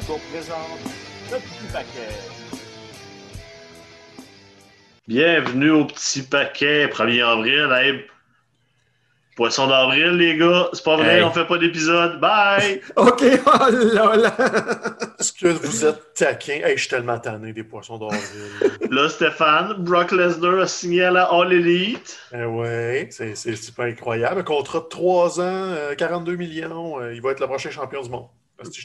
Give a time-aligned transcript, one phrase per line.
[0.00, 0.80] Présente
[1.30, 2.08] le petit paquet.
[5.06, 7.68] Bienvenue au petit paquet, 1er avril.
[7.76, 8.04] Hey,
[9.36, 10.68] poisson d'avril, les gars.
[10.72, 11.22] C'est pas vrai, Hey.
[11.24, 12.20] on fait pas d'épisode.
[12.20, 12.80] Bye!
[12.96, 14.34] OK, oh là là!
[15.20, 16.60] Est-ce que vous êtes taquin?
[16.64, 18.20] Hey, je suis tellement tanné des poissons d'avril.
[18.90, 22.18] Là, Stéphane, Brock Lesnar a signé à la All Elite.
[22.34, 24.40] eh ouais, c'est pas incroyable.
[24.40, 26.98] Un contrat de 3 ans, euh, 42 millions.
[26.98, 28.28] euh, il va être le prochain champion du monde.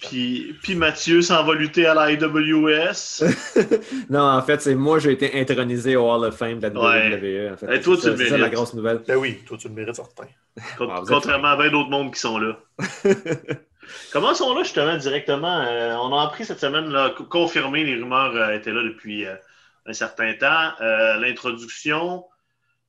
[0.09, 3.23] Puis, puis Mathieu s'en va lutter à la IWS.
[4.09, 7.11] Non, en fait, c'est moi, j'ai été intronisé au Hall of Fame de la Ouais.
[7.11, 7.53] WWE.
[7.53, 7.75] En fait.
[7.75, 8.53] Et toi, C'est tu ça- le c'est ça la mérites.
[8.55, 9.01] grosse nouvelle.
[9.07, 10.25] Ben oui, toi, tu le mérites certain.
[10.77, 12.57] Con- Ah, êtes contrairement à bien d'autres mondes qui sont là.
[14.11, 15.61] Comment sont là justement directement?
[15.67, 19.25] Euh, on a appris cette semaine, là, co- confirmé, les rumeurs euh, étaient là depuis
[19.25, 19.35] euh,
[19.85, 20.71] un certain temps.
[20.81, 22.25] Euh, L'introduction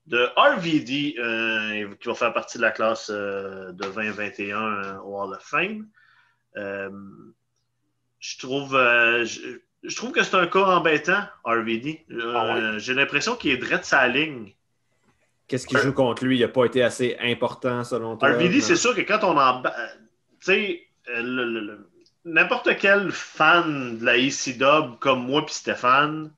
[0.06, 5.20] de RVD, euh, qui va faire partie de la classe euh, de 2021 euh, au
[5.20, 5.86] Hall of Fame.
[6.56, 6.90] Euh,
[8.20, 8.74] je trouve.
[8.74, 9.40] euh, je,
[9.84, 12.04] je trouve que c'est un cas embêtant, RVD.
[12.10, 14.52] Euh, Ah J'ai l'impression qu'il est direct sa ligne.
[15.46, 16.36] Qu'est-ce qui joue contre lui?
[16.36, 18.28] Il n'a pas été assez important selon toi?
[18.30, 18.60] RVD, Non.
[18.60, 19.62] c'est sûr que quand on en.
[19.62, 19.68] Tu
[20.40, 21.90] sais, le- le- le-
[22.24, 26.30] n'importe quel fan de la ECW comme moi puis Stéphane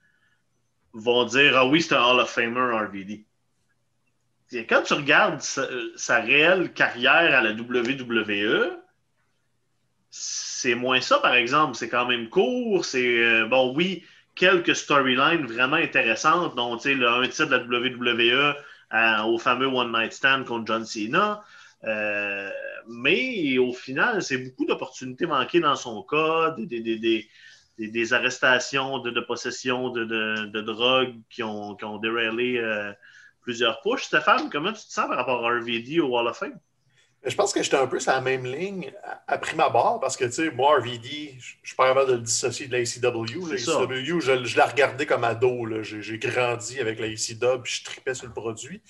[0.93, 3.25] vont dire Ah oui, c'est un Hall of Famer, RVD.
[4.53, 8.80] Et Quand tu regardes sa, sa réelle carrière à la WWE,
[10.11, 11.75] c'est moins ça, par exemple.
[11.77, 12.85] C'est quand même court.
[12.85, 14.05] C'est, euh, bon, oui,
[14.35, 18.55] quelques storylines vraiment intéressantes, dont, le un titre de la WWE
[18.91, 21.43] à- au fameux One Night Stand contre John Cena.
[21.85, 22.51] Euh,
[22.89, 27.29] mais au final, c'est beaucoup d'opportunités manquées dans son cas, des, des- des-
[27.79, 32.93] des- arrestations de, de possession de, de- de drogue qui ont, qui ont dérailé euh,
[33.43, 34.03] plusieurs pushs.
[34.05, 36.59] Stéphane, comment tu te sens par rapport à RVD au Wall of Fame?
[37.25, 40.17] Je pense que j'étais un peu sur la même ligne à, à prime abord parce
[40.17, 43.51] que, tu sais, moi, RVD, je suis pas capable de le dissocier de la ACW.
[43.51, 43.81] La C'est ça.
[43.81, 45.67] ACW, je, je la regardais comme ado.
[45.83, 48.81] J'ai grandi avec la ACW puis je tripais sur le produit.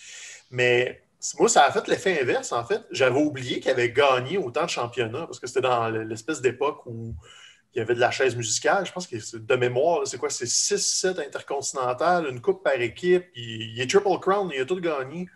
[0.51, 1.03] Mais
[1.39, 2.83] moi, ça a fait l'effet inverse, en fait.
[2.93, 7.15] J'avais oublié qu'il avait gagné autant de championnats parce que c'était dans l'espèce d'époque où
[7.75, 8.87] il y avait de la chaise musicale.
[8.87, 10.31] Je pense que de mémoire, c'est quoi?
[10.31, 13.27] C'est 6-7 intercontinentales, une coupe par équipe.
[13.35, 15.29] Il, il est Triple Crown, il a tout gagné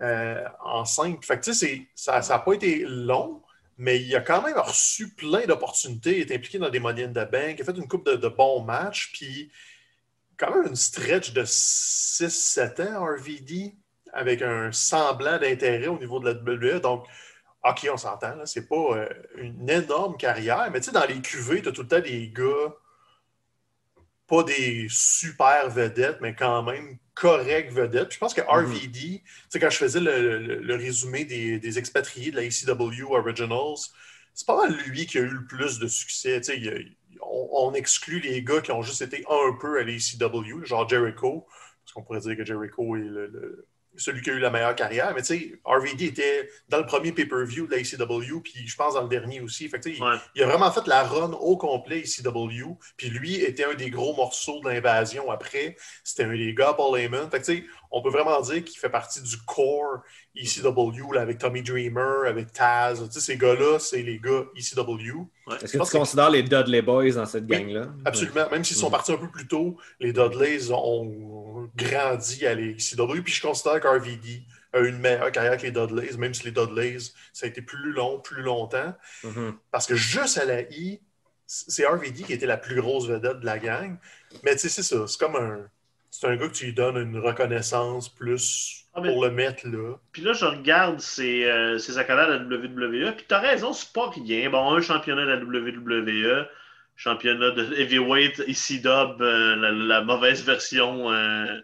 [0.00, 1.24] euh, en simple.
[1.24, 3.42] Fait que, ça n'a pas été long,
[3.76, 6.20] mais il a quand même reçu plein d'opportunités.
[6.20, 7.56] Est impliqué dans des moyennes de banque.
[7.56, 9.12] Il a fait une coupe de, bons matchs.
[9.12, 9.50] Puis,
[10.36, 13.74] quand même une stretch de 6-7 ans, RVD,
[14.12, 16.80] avec un semblant d'intérêt au niveau de la WWE.
[16.80, 17.06] Donc,
[17.64, 21.62] OK, on s'entend, c'est pas euh, une énorme carrière, mais tu sais, dans les QV,
[21.62, 22.74] tu as tout le temps des gars,
[24.28, 28.08] pas des super vedettes, mais quand même corrects vedettes.
[28.08, 31.58] Puis je pense que RVD, tu sais, quand je faisais le, le- le résumé des,
[31.58, 33.76] des expatriés de la ECW Originals,
[34.34, 36.40] c'est pas mal lui qui a eu le plus de succès.
[36.40, 36.78] Tu sais, il y a-
[37.22, 40.88] on, on exclut les gars qui ont juste été un peu à la ECW, genre
[40.88, 41.46] Jericho,
[41.84, 43.66] parce qu'on pourrait dire que Jericho est le- le,
[43.98, 45.12] celui qui a eu la meilleure carrière.
[45.14, 48.94] Mais tu sais, RVD était dans le premier pay-per-view de la ECW, puis je pense
[48.94, 49.68] dans le dernier aussi.
[49.68, 50.16] Fait que, il- Ouais.
[50.34, 54.14] il a vraiment fait la run au complet ECW, puis lui était un des gros
[54.14, 55.76] morceaux de l'invasion après.
[56.04, 57.28] C'était un des gars, Paul Heyman.
[57.30, 60.02] Fait que, on peut vraiment dire qu'il fait partie du core
[60.36, 63.02] ECW, là, avec Tommy Dreamer, avec Taz.
[63.06, 65.26] Tu sais, ces gars-là, c'est les gars ECW.
[65.62, 67.88] Est-ce que tu considères les Dudley Boys dans cette Oui, gang-là?
[68.04, 68.48] Absolument.
[68.50, 73.22] Même s'ils sont partis un peu plus tôt, les Dudleys ont grandi à l'ECW.
[73.24, 74.42] Puis je considère qu'RVD
[74.72, 76.98] a eu une meilleure carrière que les Dudleys, même si les Dudleys,
[77.32, 78.94] ça a été plus long, plus longtemps.
[79.24, 79.54] Mhm.
[79.70, 81.00] Parce que juste à la I,
[81.46, 83.96] c'est RVD qui était la plus grosse vedette de la gang.
[84.44, 85.06] Mais tu sais, c'est ça.
[85.06, 85.66] C'est comme un.
[86.10, 89.66] C'est un gars que tu lui donnes une reconnaissance plus Ah, mais- pour le mettre
[89.68, 89.94] là.
[90.12, 93.12] Puis là, je regarde ses, euh, ses accolades à la WWE.
[93.14, 94.50] Puis t'as raison, c'est pas rien.
[94.50, 96.46] Bon, un championnat de la WWE,
[96.96, 101.60] championnat de heavyweight, ici dub, euh, la, la mauvaise version euh,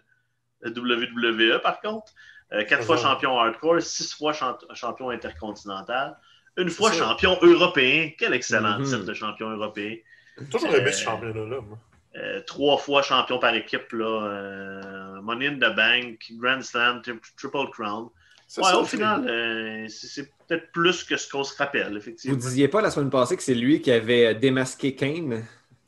[0.63, 2.13] de WWE, par contre.
[2.53, 4.31] euh, quatre fois champion hardcore, six fois
[4.75, 6.15] champion intercontinental,
[6.57, 8.11] une fois champion européen.
[8.17, 8.85] Quel excellent Mhm.
[8.85, 9.95] titre de champion européen.
[10.39, 11.59] J'ai toujours aimé Euh, ce championnat-là.
[11.61, 11.79] moi.
[12.17, 17.13] Euh, trois fois champion par équipe, là, euh, Money in the Bank, Grand Slam, tri-
[17.37, 18.07] Triple Crown.
[18.47, 21.97] C'est Ouais, ça, au final, euh, c'est peut-être plus que ce qu'on se rappelle, Vous
[21.97, 22.37] effectivement.
[22.37, 25.43] disiez pas la semaine passée que c'est lui qui avait démasqué Kane?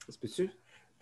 [0.06, 0.50] Ça se peut-tu?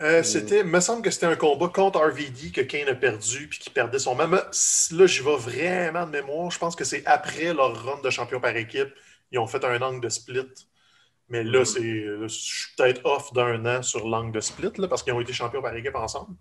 [0.02, 3.60] Euh, c'était, me semble que c'était un combat contre RVD que Kane a perdu puis
[3.60, 4.34] qui perdait son même.
[4.34, 6.52] Là, j'y vais vraiment de mémoire.
[6.52, 8.90] Je pense que c'est après leur run de champion par équipe.
[9.32, 10.42] Ils ont fait un angle de split.
[11.30, 15.02] Mais là, c'est, je suis peut-être off d'un an sur l'angle de split là, parce
[15.04, 16.36] qu'ils ont été champions par équipe ensemble.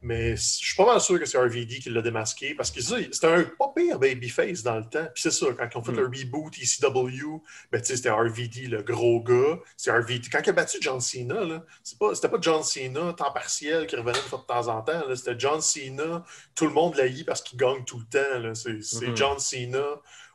[0.00, 3.26] Mais je suis pas mal sûr que c'est RVD qui l'a démasqué parce que c'était
[3.26, 5.08] un pas pire babyface dans le temps.
[5.12, 5.96] Puis c'est ça, quand ils ont fait Mm.
[5.96, 7.42] le reboot ECW,
[7.72, 9.58] ben, c'était RVD, le gros gars.
[9.76, 10.28] C'est RVD.
[10.30, 13.88] Quand il a battu John Cena, là, c'est pas, c'était pas John Cena, temps partiel,
[13.88, 15.04] qui revenait une fois de temps en temps.
[15.08, 15.16] là.
[15.16, 16.24] C'était John Cena,
[16.54, 18.38] tout le monde l'haït parce qu'il gagne tout le temps.
[18.38, 18.54] là.
[18.54, 19.16] C'est, c'est Mhm.
[19.16, 19.84] John Cena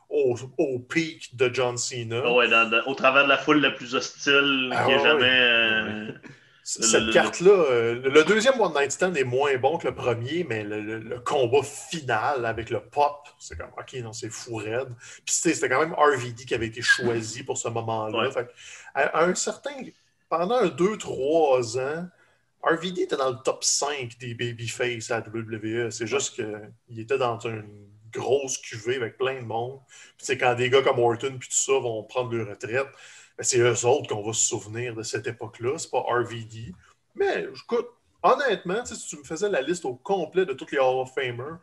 [0.08, 2.22] au, au pic de John Cena.
[2.24, 4.96] Ah ouais, dans- dans- au travers de la foule la plus hostile Ah qui ait
[4.96, 5.22] ouais, jamais.
[5.22, 5.28] ouais.
[5.30, 6.12] euh,
[6.62, 10.62] Cette carte-là, euh, le, deuxième One Night Stand est moins bon que le premier, mais
[10.64, 14.88] le, le- le combat final avec le pop, c'est comme, OK, non, c'est fou raide.
[15.26, 18.18] Puis c'était c'était quand même RVD qui avait été choisi pour ce moment-là.
[18.18, 18.30] Ouais.
[18.30, 18.50] Fait que,
[18.94, 19.72] à, à un certain,
[20.30, 22.08] pendant un 2-3 ans,
[22.62, 25.90] RVD était dans le top 5 des babyface à la WWE.
[25.90, 29.80] C'est juste qu'il était dans une grosse cuvée avec plein de monde.
[30.16, 32.86] Puis c'est quand des gars comme Orton puis tout ça vont prendre leur retraite,
[33.36, 35.78] ben, c'est eux autres qu'on va se souvenir de cette époque-là.
[35.78, 36.72] C'est pas RVD.
[37.14, 37.88] Mais écoute,
[38.22, 41.58] honnêtement, si tu me faisais la liste au complet de tous les Hall of Famers,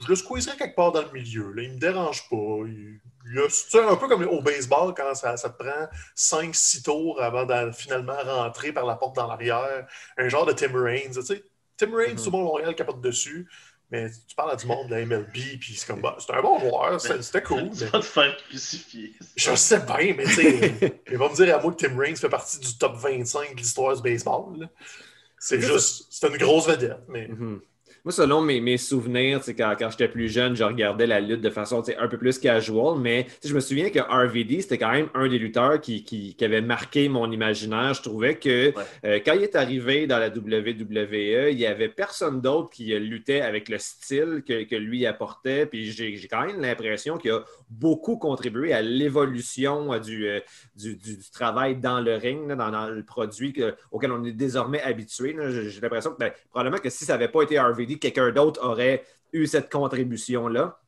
[0.00, 1.52] je le squeezerais quelque part dans le milieu.
[1.52, 1.62] Là.
[1.62, 2.36] Il me dérange pas.
[2.66, 7.20] Il, il sais, un peu comme au baseball, quand ça, ça te prend 5-6 tours
[7.20, 9.86] avant de finalement rentrer par la porte dans l'arrière.
[10.16, 11.12] Un genre de Tim Raines.
[11.12, 11.44] Tu sais.
[11.76, 12.16] Tim Raines, Mhm.
[12.18, 13.48] tout le monde Montréal capote dessus.
[13.90, 16.40] Mais tu parles à du monde de la MLB, puis c'est comme, bah, c'est un
[16.42, 17.70] bon joueur, c'était cool.
[17.76, 19.14] Tu mais- vas te faire crucifier.
[19.36, 22.16] je sais bien, mais tu sais, il va me dire à moi que Tim Raines
[22.16, 24.68] fait partie du top 25 de l'histoire du baseball.
[25.38, 27.60] C'est juste, c'est une grosse vedette, mais Mhm.
[28.04, 31.50] Moi, selon mes, mes souvenirs, quand, quand j'étais plus jeune, je regardais la lutte de
[31.50, 35.28] façon un peu plus casual, mais je me souviens que RVD, c'était quand même un
[35.28, 37.92] des lutteurs qui, qui- qui avait marqué mon imaginaire.
[37.94, 38.84] Je trouvais que Ouais.
[39.04, 43.40] euh, quand il est arrivé dans la WWE, il n'y avait personne d'autre qui luttait
[43.42, 45.66] avec le style que, que lui apportait.
[45.66, 50.40] Puis j'ai quand même l'impression qu'il a beaucoup contribué à l'évolution euh, du, euh,
[50.76, 54.24] du, du- du travail dans le ring, là, dans, dans le produit que- auquel on
[54.24, 55.36] est désormais habitué.
[55.68, 59.04] j'ai l'impression que ben, probablement que si ça n'avait pas été RVD, quelqu'un d'autre aurait
[59.32, 60.79] eu cette contribution-là.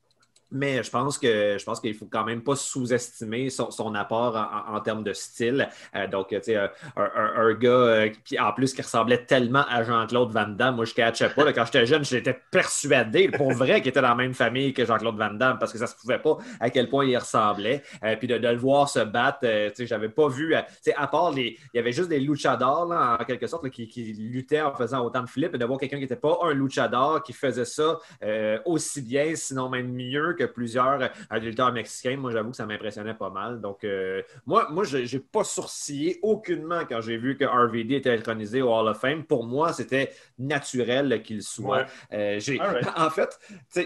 [0.52, 4.36] Mais je pense que je pense qu'il faut quand même pas sous-estimer son, apport
[4.68, 5.68] en, termes de style.
[5.96, 9.82] Euh, donc, tu sais, un, un- gars euh, qui, en plus, qui ressemblait tellement à
[9.82, 10.76] Jean-Claude Van Damme.
[10.76, 11.52] Moi, je ne catchais pas.
[11.52, 15.16] quand j'étais jeune, j'étais persuadé, pour vrai, qu'il était dans la même famille que Jean-Claude
[15.16, 17.82] Van Damme, parce que ça se pouvait pas à quel point il ressemblait.
[18.04, 20.90] Euh, puis de, le voir se battre, euh, tu sais, j'avais pas vu, euh, tu
[20.90, 21.58] sais, à part les.
[21.72, 25.22] Il y avait juste des luchadors, en quelque sorte, qui, qui luttaient en faisant autant
[25.22, 28.58] de flips, et de voir quelqu'un qui n'était pas un luchador, qui faisait ça euh,
[28.64, 31.10] aussi bien, sinon même mieux que plusieurs
[31.40, 32.16] lutteurs mexicains.
[32.16, 33.60] Moi, j'avoue que ça m'impressionnait pas mal.
[33.60, 38.10] Donc, euh, moi, moi je n'ai pas sourcillé aucunement quand j'ai vu que RVD était
[38.10, 39.24] intronisé au Hall of Fame.
[39.24, 41.86] Pour moi, c'était naturel qu'il soit.
[42.12, 42.38] Ouais.
[42.40, 42.40] Euh.
[42.96, 43.38] En fait,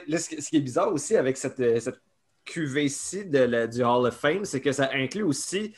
[0.06, 2.00] là, ce, qui- est bizarre aussi avec cette, cette
[2.44, 5.74] cuvée-ci de la- du Hall of Fame, c'est que ça inclut aussi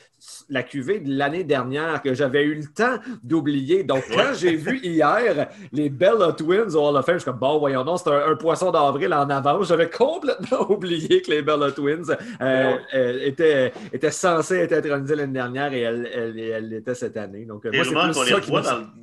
[0.48, 3.84] la cuvée de l'année dernière que j'avais eu le temps d'oublier.
[3.84, 7.38] Donc, quand j'ai vu hier les Bella Twins au Hall of Fame, je suis comme,
[7.38, 9.68] bon, voyons non, c'est un, un poisson d'avril en avance.
[9.68, 12.78] J'avais complètement oublié que les Bella Twins euh, Ouais.
[12.94, 17.44] euh, étaient, étaient censées être intronisées l'année dernière et elles elles- elles l'étaient cette année.
[17.44, 18.60] Donc, euh, Les moi, c'est plus qu'on les ça qui me-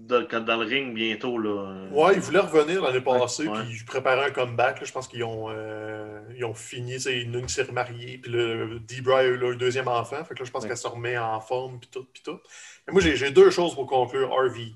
[0.07, 1.37] dans, le- dans- dans le ring bientôt.
[1.37, 1.73] Là.
[1.91, 3.59] ouais, ils voulaient revenir l'année passée, Ouais.
[3.65, 4.79] puis ils préparaient un comeback.
[4.81, 4.85] là.
[4.85, 9.23] Je pense qu'ils ont, euh, ils ont fini, une s'est remariée, puis le Debra a
[9.23, 10.23] eu leur deuxième enfant.
[10.25, 10.69] Fait que là, je pense Ouais.
[10.69, 12.39] qu'elle se remet en forme, puis tout, puis tout.
[12.87, 14.73] Mais moi, j'ai deux choses pour conclure RV.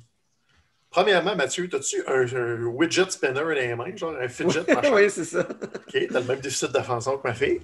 [0.92, 4.92] Premièrement, Mathieu, as-tu un, un widget spinner dans les mains, genre un fidget machin?
[4.96, 5.42] oui, c'est ça.
[5.42, 7.62] OK, t'as le même déficit d'attention que ma fille.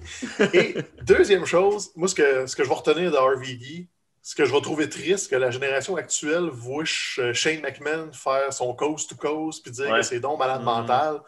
[0.52, 3.88] Et deuxième chose, moi, ce que, ce que je vais retenir de RVD,
[4.22, 8.52] ce que je vais trouver triste, que la génération actuelle voit Sh- Shane McMahon faire
[8.52, 10.00] son coast to coast puis dire Ouais.
[10.00, 10.64] que c'est donc malade Mhm.
[10.66, 11.20] mental.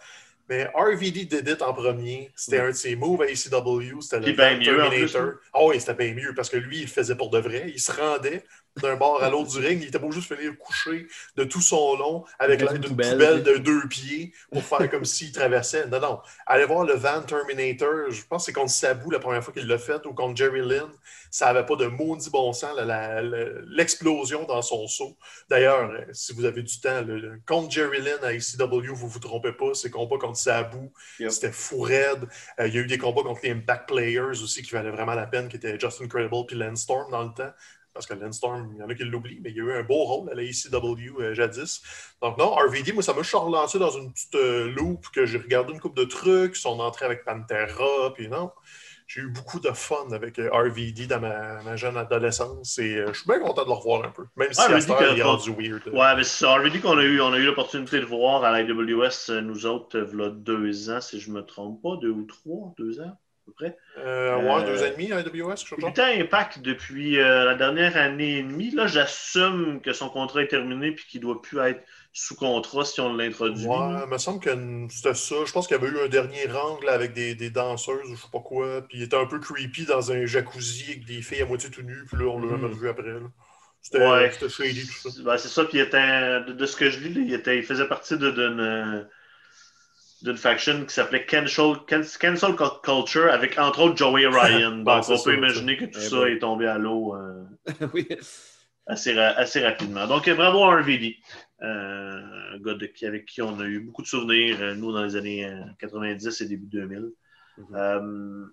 [0.49, 2.31] Mais RVD did it en premier.
[2.35, 4.01] C'était un de ses moves à ECW.
[4.01, 5.33] C'était le ben Terminator.
[5.53, 7.65] Ah oui, c'était bien mieux parce que lui, il le faisait pour de vrai.
[7.69, 8.45] Il se rendait
[8.81, 9.81] d'un bord à l'autre du ring.
[9.83, 11.07] Il était beau juste finir couché
[11.37, 13.13] de tout son long avec l'aide une d'une poubelle.
[13.13, 15.87] poubelle de deux pieds pour faire comme s'il traversait.
[15.89, 16.21] Non, non.
[16.47, 18.11] Allez voir le Van Terminator.
[18.11, 20.61] Je pense que c'est contre Sabu la première fois qu'il l'a fait ou contre Jerry
[20.61, 20.89] Lynn.
[21.31, 22.71] Ça n'avait pas de maudit bon sens,
[23.67, 25.17] l'explosion dans son saut.
[25.49, 29.07] D'ailleurs, euh, si vous avez du temps, le, le- contre Jerry Lynn à ECW, vous
[29.07, 30.91] ne vous trompez pas, c'est combat contre Sabu.
[31.19, 31.31] Yep.
[31.31, 32.27] C'était fou raide.
[32.61, 35.15] Euh, il y a eu des combats contre les Impact Players aussi qui valaient vraiment
[35.15, 37.53] la peine, qui étaient Justin Credible puis Lance Storm dans le temps.
[37.99, 39.73] Parce que Lance Storm, il y en a qui l'oublient, mais il y a eu
[39.73, 41.83] un beau rôle à la ECW euh, jadis.
[42.23, 45.73] Donc non, RVD, moi, ça m'a relancé dans une petite euh, loop que j'ai regardé
[45.73, 48.53] une couple de trucs, son entrée avec Pantera, puis non.
[49.09, 53.07] J'ai eu beaucoup de fun avec euh, RVD dans ma, ma jeune adolescence et euh,
[53.15, 54.27] je suis bien content de le revoir un peu.
[54.37, 55.89] Même si RVD que- il est rendu weird.
[55.89, 56.45] Ouais, mais c'est.
[56.47, 59.65] RVD qu'on a eu, on a eu l'opportunité de voir à la IWS, euh, nous
[59.67, 63.19] autres, euh, v'là deux ans, si je me trompe pas, deux ou trois, deux ans,
[63.49, 63.77] peu près.
[63.99, 67.45] Euh, ouais, Euh, deux ans et demi à AWS, quelque chose Il Impact depuis euh,
[67.45, 68.71] la dernière année et demie.
[68.71, 72.85] Là, j'assume que son contrat est terminé et qu'il ne doit plus être sous contrat
[72.85, 73.67] si on l'introduit.
[73.67, 74.51] Ouais, il me semble que
[74.91, 75.35] c'était ça.
[75.47, 78.17] Je pense qu'il y avait eu un dernier rang là, avec des, des danseuses ou
[78.17, 78.83] je sais pas quoi.
[78.89, 81.83] Puis il était un peu creepy dans un jacuzzi avec des filles à moitié tout
[81.83, 82.05] nues.
[82.07, 83.09] Puis là, on l'a jamais revu après.
[83.13, 83.21] là.
[83.81, 84.31] C'était Ouais.
[84.33, 85.23] c'était shady tout ça.
[85.23, 87.57] Ben, c'est ça, puis il était, de, de ce que je lis, là, il, était,
[87.57, 89.09] il faisait partie de- d'une
[90.23, 94.79] d'une faction qui s'appelait Cancel, Can- Cancel Culture avec entre autres Joey Ryan.
[94.85, 97.45] Donc on ça, peut imaginer que tout Eh ça est tombé à l'eau euh,
[97.95, 98.09] oui.
[98.87, 100.07] assez, ra- assez rapidement.
[100.07, 101.17] Donc euh, bravo à RVD,
[101.63, 102.21] euh,
[102.55, 105.45] un gars de, avec qui on a eu beaucoup de souvenirs, nous, dans les années
[105.47, 107.11] euh, 90 et début 2000.
[107.59, 107.67] Mhm.
[107.75, 108.47] Euh,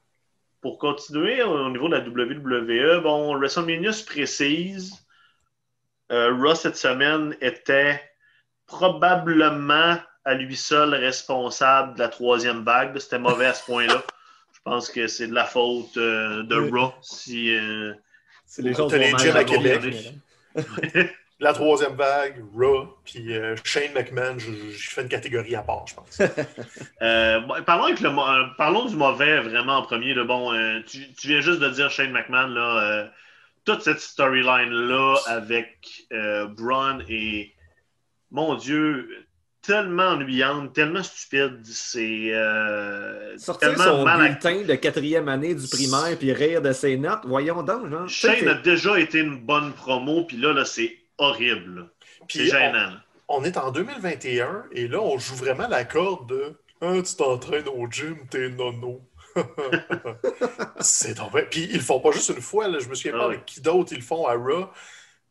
[0.61, 5.05] pour continuer au niveau de la WWE, bon, WrestleMania se précise.
[6.09, 8.01] Raw cette semaine était
[8.67, 12.97] probablement à lui seul responsable de la troisième vague.
[12.97, 14.03] C'était mauvais à ce point-là.
[14.53, 16.69] Je pense que c'est de la faute euh, de Oui.
[16.79, 17.55] Raw si.
[17.55, 17.93] euh,
[18.45, 19.95] C'est les choses les à Québec.
[21.41, 25.85] La troisième vague, Raw, puis euh, Shane McMahon, je, je fais une catégorie à part,
[25.85, 26.21] je pense.
[27.01, 30.13] Euh, bon, parlons, avec le, mo- euh, parlons du mauvais vraiment en premier.
[30.13, 30.23] là.
[30.23, 33.07] bon, euh, tu, tu viens juste de dire Shane McMahon, là, euh,
[33.65, 37.53] toute cette storyline-là avec euh, Braun est,
[38.31, 39.25] mon Dieu,
[39.65, 41.59] tellement ennuyante, tellement stupide.
[41.63, 46.71] C'est euh, Sortir tellement son mal bulletin de quatrième année du primaire puis rire de
[46.71, 47.89] ses notes, voyons donc.
[47.89, 48.07] Genre.
[48.07, 51.89] Shane a déjà été une bonne promo, puis là, là c'est horrible.
[52.29, 52.91] C'est on, gênant.
[53.27, 57.67] on est en 2021 et là, on joue vraiment la corde de Ah, tu t'entraînes
[57.67, 59.01] au gym, t'es nono.
[60.79, 61.47] c'est vrai.
[61.49, 62.79] Puis ils le font pas juste une fois, là.
[62.79, 64.69] je me souviens Ah pas avec qui d'autre ils le font à Raw,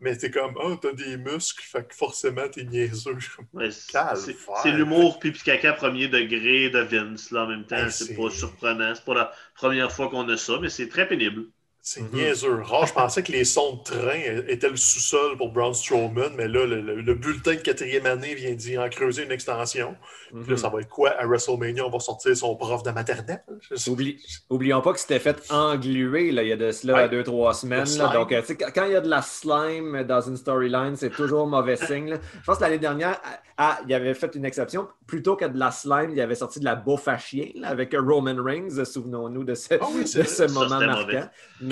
[0.01, 3.17] mais t'es comme Ah, t'as des muscles, fait que forcément t'es niaiseux.
[3.53, 4.37] Ouais, c'est-
[4.73, 7.89] l'humour pipi caca premier degré de Vince là, en même temps.
[7.91, 8.95] C'est- pas surprenant.
[8.95, 11.47] C'est pas la première fois qu'on a ça, mais c'est très pénible.
[11.87, 12.09] C'est Mhm.
[12.15, 12.63] niaiseux.
[12.63, 16.49] Rare, je pensais que les sons de train étaient le sous-sol pour Braun Strowman, mais
[16.49, 19.95] là, le, le- le bulletin de quatrième année vient d'y en creuser une extension.
[20.31, 21.11] Puis là, ça va être quoi?
[21.11, 21.85] À WrestleMania?
[21.87, 23.45] On va sortir son prof de maternelle?
[23.87, 27.09] Oublie- oublions pas que c'était fait engluer là, il y a de cela Ouais.
[27.11, 27.85] deux, trois semaines.
[27.99, 28.09] Là.
[28.15, 28.41] donc, euh,
[28.75, 32.09] quand il y a de la slime dans une storyline, c'est toujours mauvais signe.
[32.09, 32.17] là.
[32.41, 34.89] Je pense que l'année dernière, ah, ah, il avait fait une exception.
[35.07, 37.95] Plutôt que de la slime, il avait sorti de la bouffe à chien là, avec
[37.95, 38.85] Roman Reigns.
[38.87, 41.29] Souvenons-nous de ce, Ah oui, de ce moment marquant.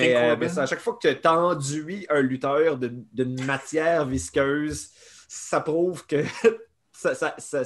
[0.08, 4.90] Mais, euh, mais à chaque fois que tu enduis un lutteur d'une matière visqueuse,
[5.28, 6.22] ça prouve que
[6.92, 7.62] ça, ça- ça-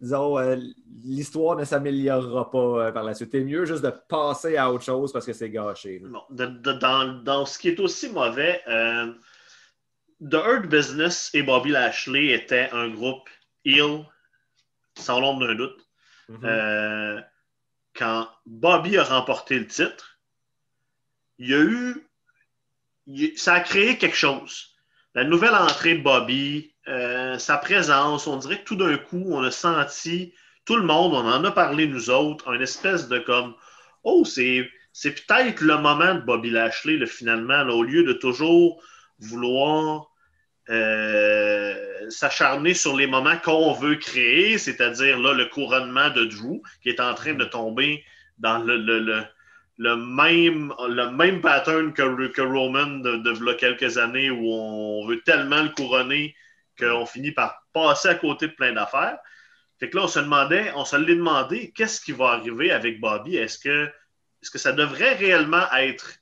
[0.00, 0.56] disons, euh,
[1.04, 3.30] l'histoire ne s'améliorera pas euh, par la suite.
[3.32, 5.98] C'est mieux juste de passer à autre chose parce que c'est gâché.
[6.00, 6.08] là.
[6.10, 9.12] Bon, de- de- dans, dans ce qui est aussi mauvais, euh,
[10.22, 13.28] The Hurt Business et Bobby Lashley étaient un groupe
[13.64, 14.04] heel,
[14.98, 15.86] sans l'ombre d'un doute.
[16.28, 16.40] Mhm.
[16.44, 17.20] Euh,
[17.94, 20.15] quand Bobby a remporté le titre,
[21.38, 23.36] il y a eu.
[23.36, 24.76] ça a créé quelque chose.
[25.14, 29.42] La nouvelle entrée de Bobby, euh, sa présence, on dirait que tout d'un coup, on
[29.42, 33.54] a senti, tout le monde, on en a parlé nous autres, un espèce de comme
[34.04, 38.12] Oh, c'est, c'est peut-être le moment de Bobby Lashley, là, finalement, là, au lieu de
[38.12, 38.82] toujours
[39.18, 40.08] vouloir
[40.68, 46.88] euh, s'acharner sur les moments qu'on veut créer, c'est-à-dire là, le couronnement de Drew, qui
[46.90, 48.04] est en train de tomber
[48.38, 49.24] dans le, le, le,
[49.78, 55.62] le même, le même pattern que, que Roman de, quelques années où on veut tellement
[55.62, 56.34] le couronner
[56.78, 59.18] qu'on finit par passer à côté de plein d'affaires.
[59.78, 63.00] Fait que là, on se demandait, on se l'est demandé, qu'est-ce qui va arriver avec
[63.00, 63.36] Bobby?
[63.36, 63.86] Est-ce que,
[64.42, 66.14] est-ce que ça devrait réellement être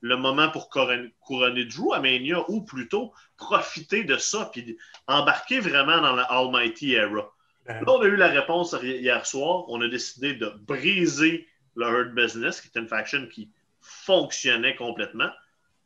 [0.00, 5.60] le moment pour couronner, couronner Drew à Mania ou plutôt profiter de ça puis embarquer
[5.60, 7.32] vraiment dans la Almighty Era?
[7.66, 9.64] Ben, Là, on a eu la réponse hier soir.
[9.68, 11.46] On a décidé de briser
[11.78, 15.30] le Hurt Business, qui était une faction qui fonctionnait complètement.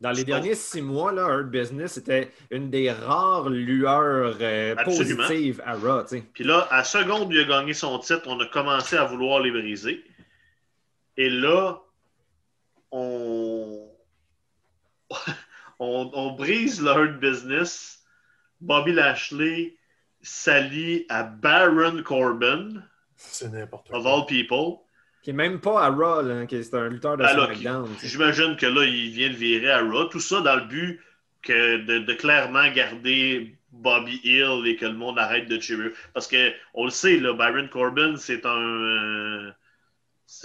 [0.00, 5.62] Dans les derniers six mois, là, Hurt Business était une des rares lueurs euh, positives
[5.64, 6.04] à Raw.
[6.32, 9.40] Puis là, à seconde où il a gagné son titre, on a commencé à vouloir
[9.40, 10.02] les briser.
[11.16, 11.78] Et là,
[12.90, 13.88] on,
[15.78, 18.02] on, on brise le Hurt Business.
[18.60, 19.76] Bobby Lashley
[20.22, 22.82] s'allie à Baron Corbin.
[23.16, 23.98] C'est n'importe quoi.
[23.98, 24.80] of all people.
[25.22, 27.44] Qui est même pas à Raw, là, qui est c'est un lutteur de Ah, là,
[27.46, 27.88] SmackDown.
[28.02, 30.04] J'imagine que là, il vient de virer à Raw.
[30.06, 31.00] Tout ça dans le but
[31.42, 35.92] que de, de clairement garder Bobby Hill et que le monde arrête de cheerer.
[36.12, 38.58] Parce que on le sait, là, Byron Corbin, c'est un.
[38.60, 39.50] euh,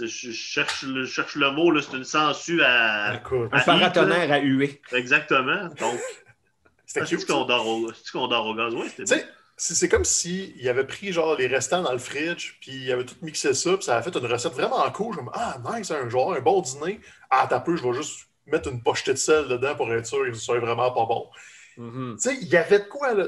[0.00, 3.16] je cherche le, je cherche le mot, là, c'est une sangsue à.
[3.16, 4.80] Écoute, Un paratonnerre à huer.
[4.92, 5.64] Exactement.
[5.80, 5.98] Donc,
[6.86, 7.26] c'était c'est cute.
[7.26, 8.74] qu'on dort, au- c'est-tu qu'on dort au gaz?
[8.74, 9.24] Ouais, c'était
[9.58, 13.16] c'est comme s'il avait pris genre les restants dans le fridge, puis il avait tout
[13.22, 15.16] mixé ça, puis ça a fait une recette vraiment cool.
[15.16, 17.00] Je me dis, ah, nice, un genre, un bon dîner.
[17.30, 20.24] Ah, t'as peu, je vais juste mettre une pochetée de sel dedans pour être sûr
[20.24, 21.28] que ce soit vraiment pas bon.
[21.76, 22.16] Mhm.
[22.20, 23.26] Tu sais, il y avait de quoi, là.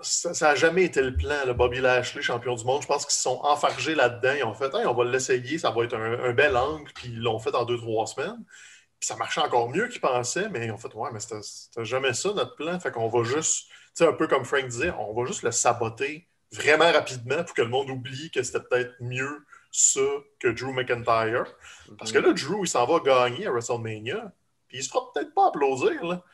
[0.00, 2.82] Ça n'a jamais été le plan, le Bobby Lashley, champion du monde.
[2.82, 4.34] Je pense qu'ils se sont enfargés là-dedans.
[4.36, 7.08] Ils ont fait, Hey, on va l'essayer, ça va être un, un bel angle, puis
[7.08, 8.44] ils l'ont fait en deux, trois semaines.
[9.00, 12.12] Puis ça marchait encore mieux qu'ils pensaient, mais ils ont fait, ouais, mais c'était jamais
[12.14, 12.78] ça notre plan.
[12.78, 16.26] Fait qu'on va juste, sais, un peu comme Frank disait, on va juste le saboter
[16.52, 20.00] vraiment rapidement pour que le monde oublie que c'était peut-être mieux ça
[20.40, 21.44] que Drew McIntyre.
[21.98, 24.32] Parce que là, Drew, il s'en va gagner à WrestleMania,
[24.66, 26.24] puis il se fera peut-être pas applaudir, là.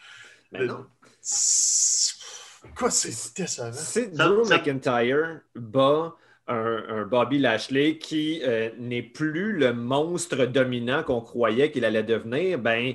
[0.53, 0.87] Mais non.
[1.21, 2.15] C'est-
[2.77, 3.71] Quoi, c'est décevant.
[4.13, 6.15] Drew ça- McIntyre bat
[6.47, 12.03] un, un Bobby Lashley qui euh, n'est plus le monstre dominant qu'on croyait qu'il allait
[12.05, 12.95] devenir, ben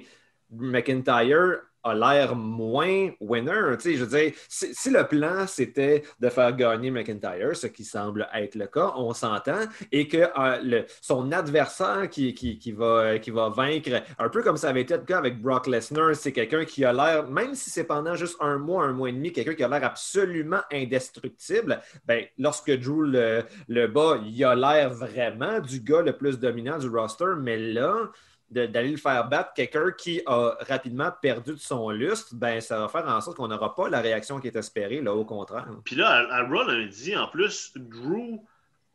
[0.51, 3.77] McIntyre a l'air moins winner.
[3.83, 8.67] Je veux si, le plan c'était de faire gagner McIntyre, ce qui semble être le
[8.67, 14.69] cas, on s'entend, et que euh, son adversaire qui, va, vaincre, un peu comme ça
[14.69, 17.83] avait été le cas avec Brock Lesnar, c'est quelqu'un qui a l'air, même si c'est
[17.83, 22.25] pendant juste un mois, un mois et demi, quelqu'un qui a l'air absolument indestructible, ben,
[22.37, 26.89] lorsque Drew le, le bat, il a l'air vraiment du gars le plus dominant du
[26.89, 28.09] roster, mais là,
[28.51, 32.87] d'aller le faire battre quelqu'un qui a rapidement perdu de son lustre, ben, ça va
[32.87, 35.67] faire en sorte qu'on n'aura pas la réaction qui est espérée, là, au contraire.
[35.85, 38.39] Puis là, à, à Raw lundi, en plus, Drew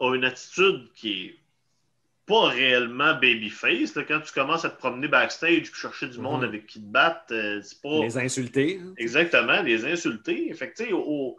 [0.00, 1.36] a une attitude qui est
[2.26, 3.94] pas réellement babyface.
[3.94, 4.02] là.
[4.02, 6.48] Quand tu commences à te promener backstage puis chercher du monde Mhm.
[6.48, 8.80] avec qui te battre, euh, c'est pas Les insulter.
[8.96, 10.52] exactement les insulter.
[10.54, 11.36] Fait que, au,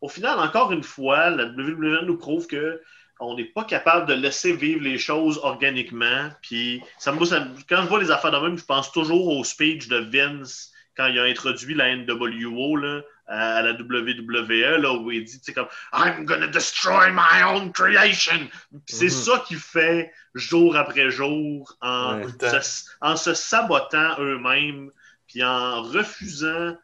[0.00, 2.80] au final, encore une fois, la WWE nous prouve que
[3.20, 6.30] on n'est pas capable de laisser vivre les choses organiquement.
[6.42, 9.44] Puis, ça, me- ça quand je vois les affaires de même, je pense toujours au
[9.44, 15.10] speech de Vince quand il a introduit la NWO là, à la WWE, là, où
[15.10, 18.48] il dit, comme I'm gonna destroy my own creation.
[18.86, 19.10] C'est Mhm.
[19.10, 22.60] ça qu'il fait jour après jour en, Ouais.
[22.62, 24.90] se, en se sabotant eux-mêmes,
[25.26, 26.74] puis en refusant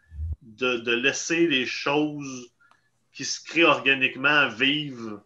[0.43, 2.51] de, de laisser les choses
[3.13, 5.23] qui se créent organiquement vivre.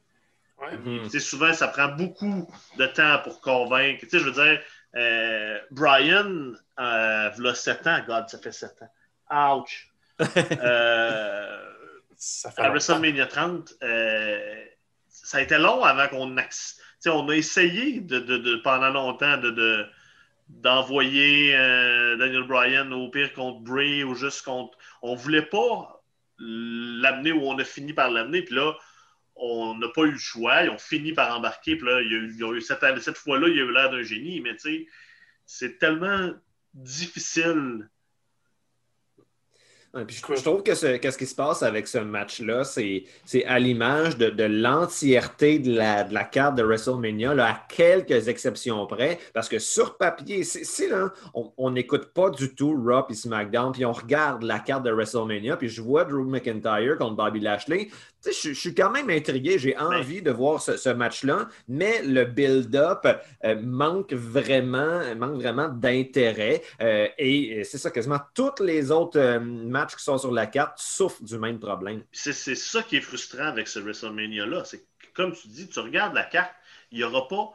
[0.60, 0.76] Ouais.
[0.76, 1.08] Mhm.
[1.08, 4.00] Sais, souvent, ça prend beaucoup de temps pour convaincre.
[4.00, 4.60] Tu sais, je veux dire,
[4.96, 9.58] euh, Brian, euh, v'là 7 ans, God, ça fait 7 ans.
[9.60, 9.88] Ouch!
[10.62, 11.64] Euh,
[12.16, 12.70] Ça fait à.
[12.70, 14.64] WrestleMania 30, euh,
[15.08, 18.56] ça a été long avant qu'on acc- tu sais, on a essayé de, de- de-
[18.56, 19.86] pendant longtemps de, de-
[20.48, 24.76] d'envoyer euh, Daniel Bryan au pire contre Bray ou juste contre.
[25.02, 26.02] On voulait pas
[26.40, 28.42] l'amener où on a fini par l'amener.
[28.42, 28.72] Puis là,
[29.38, 30.64] on n'a pas eu le choix.
[30.64, 31.76] Ils ont fini par embarquer.
[31.76, 33.64] Puis là, il y a eu, ils ont eu cette, cette fois-là, il y a
[33.64, 34.40] eu l'air d'un génie.
[34.40, 34.86] Mais tu sais,
[35.46, 36.32] c'est tellement
[36.74, 37.88] difficile.
[39.94, 42.62] Ouais, puis je, je trouve que ce, que ce qui se passe avec ce match-là,
[42.62, 43.06] c'est
[43.46, 48.28] à l'image de, de l'entièreté de la, de la carte de WrestleMania, là, à quelques
[48.28, 53.14] exceptions près, parce que sur papier, si, là, on n'écoute pas du tout Raw et
[53.14, 57.40] SmackDown, puis on regarde la carte de WrestleMania, puis je vois Drew McIntyre contre Bobby
[57.40, 57.88] Lashley,
[58.24, 63.06] je, suis quand même intrigué, j'ai envie de voir ce, ce match-là, mais le build-up
[63.44, 66.62] euh, manque vraiment, manque vraiment d'intérêt.
[66.80, 70.78] euh, et c'est ça, quasiment tous les autres euh, matchs qui sont sur la carte
[70.78, 72.02] souffrent du même problème.
[72.12, 74.64] C'est ça qui est frustrant avec ce WrestleMania-là.
[74.64, 76.52] C'est que, comme tu dis, tu regardes la carte,
[76.90, 77.52] il n'y aura pas,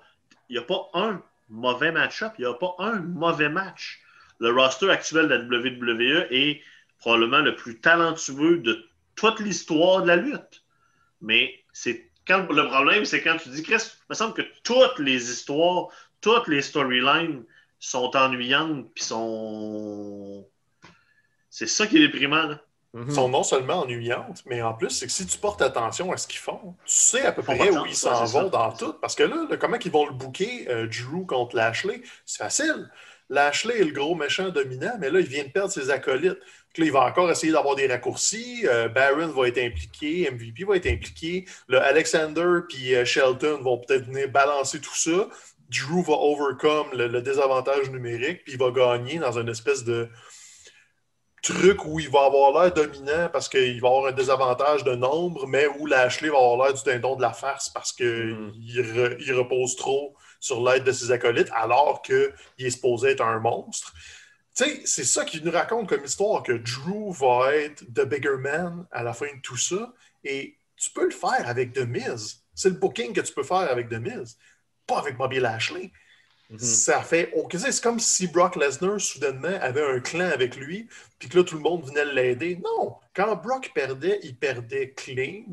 [0.50, 4.02] il y a pas un mauvais match-up, il n'y aura pas un mauvais match.
[4.40, 6.62] Le roster actuel de la WWE est
[7.00, 10.64] probablement le plus talentueux de toute l'histoire de la lutte.
[11.22, 15.00] Mais c'est quand le problème, c'est quand tu dis, Chris, il me semble que toutes
[15.00, 15.88] les histoires,
[16.22, 17.44] toutes les storylines
[17.80, 20.48] sont ennuyantes, puis sont.
[21.50, 22.48] C'est ça qui est déprimant.
[22.48, 22.60] là.
[22.94, 23.10] Mhm.
[23.10, 26.28] sont non seulement ennuyantes, mais en plus, c'est que si tu portes attention à ce
[26.28, 28.50] qu'ils font, tu sais à peu près où ils s'en vont ça.
[28.50, 28.94] dans tout.
[29.02, 32.92] Parce que là, là, comment ils vont le booker, euh, Drew contre Lashley, c'est facile.
[33.30, 36.32] Lashley est le gros méchant dominant, mais là, il vient de perdre ses acolytes.
[36.32, 38.66] Donc là, il va encore essayer d'avoir des raccourcis.
[38.68, 41.46] Euh, Baron va être impliqué, MVP va être impliqué.
[41.68, 45.30] Le Alexander puis euh, Shelton vont peut-être venir balancer tout ça.
[45.70, 50.10] Drew va overcome le, le désavantage numérique, puis il va gagner dans une espèce de
[51.42, 55.46] truc où il va avoir l'air dominant parce qu'il va avoir un désavantage de nombre,
[55.48, 59.76] mais où Lashley va avoir l'air du dindon de la farce parce qu'il il repose
[59.76, 63.94] trop sur l'aide de ses acolytes alors qu'il est supposé être un monstre.
[64.54, 68.38] Tu sais, c'est ça qu'il nous raconte comme histoire, que Drew va être The Bigger
[68.40, 69.94] Man à la fin de tout ça.
[70.26, 72.44] Et tu peux le faire avec The Miz.
[72.54, 74.38] C'est le booking que tu peux faire avec The Miz,
[74.86, 75.94] pas avec Bobby Lashley.
[76.50, 76.60] Mhm.
[76.60, 77.32] Ça fait.
[77.36, 81.46] ok, C'est comme si Brock Lesnar, soudainement, avait un clan avec lui, puis que là,
[81.46, 82.60] tout le monde venait l'aider.
[82.62, 82.98] Non!
[83.16, 85.46] Quand Brock perdait, il perdait clean.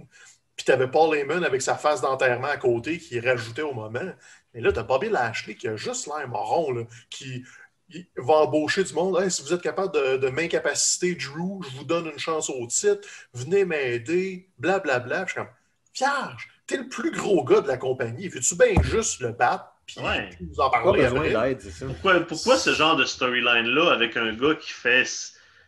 [0.56, 4.12] Puis tu avais Paul Heyman avec sa face d'enterrement à côté qui rajoutait au moment.
[4.54, 7.44] Mais là, tu as Bobby Lashley qui a juste l'air marron, là, qui
[7.92, 9.20] il va embaucher du monde.
[9.20, 12.66] Hey, si vous êtes capable de, de m'incapaciter Drew, je vous donne une chance au
[12.66, 13.06] titre.
[13.34, 14.48] Venez m'aider.
[14.58, 15.24] Blablabla.
[15.26, 15.48] Je suis comme,
[15.96, 18.28] vierge, t'es le plus gros gars de la compagnie.
[18.28, 19.72] Veux-tu bien juste le battre?
[19.86, 20.30] Puis Ouais.
[20.40, 21.58] nous en parler après?
[21.60, 21.86] ça.
[21.86, 25.04] Pourquoi, pourquoi ce genre de storyline-là avec un gars qui fait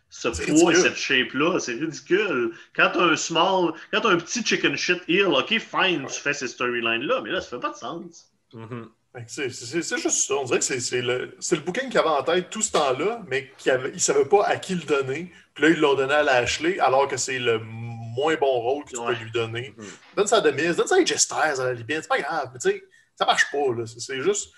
[0.09, 1.59] ce, poids et cette shape-là?
[1.59, 2.53] C'est ridicule.
[2.73, 6.33] Quand t'as un small, quand t'as un petit chicken shit heel, ok, fine, tu fais
[6.33, 8.32] ces storylines-là, mais là, ça fait pas de sens.
[8.53, 8.89] Mhm.
[9.15, 10.33] Que C'est juste ça.
[10.35, 13.51] On dirait que c'est le, le booking qu'il avait en tête tout ce temps-là, mais
[13.59, 15.31] qu'il ne savait pas à qui le donner.
[15.53, 18.89] Puis là, ils l'ont donné à Lashley, alors que c'est le moins bon rôle que
[18.91, 19.13] tu Ouais.
[19.15, 19.75] peux lui donner.
[19.77, 19.85] Mhm.
[20.17, 22.49] Donne ça à Demise, donne ça à Jester à la limite, c'est pas grave.
[22.53, 22.83] Mais tu sais,
[23.15, 23.85] ça marche pas.
[23.85, 24.51] C'est juste.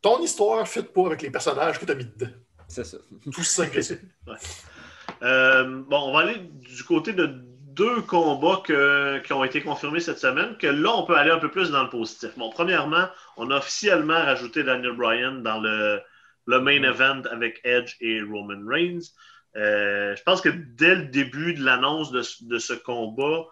[0.00, 2.32] Ton histoire ne fit pas avec les personnages que tu as mis dedans.
[2.66, 2.96] C'est ça.
[3.30, 3.94] Tout simple que ça.
[5.22, 7.26] Euh, bon, on va aller du côté de
[7.74, 11.38] deux combats que- qui ont été confirmés cette semaine, que là, on peut aller un
[11.38, 12.30] peu plus dans le positif.
[12.36, 16.00] Bon, premièrement, on a officiellement rajouté Daniel Bryan dans le,
[16.46, 19.00] le main event avec Edge et Roman Reigns.
[19.56, 23.46] Euh, je pense que dès le début de l'annonce de, ce- de ce combat,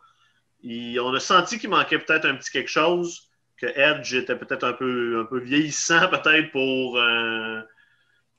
[0.62, 4.64] il- on a senti qu'il manquait peut-être un petit quelque chose, que Edge était peut-être
[4.64, 7.60] un peu, un peu vieillissant peut-être pour, euh,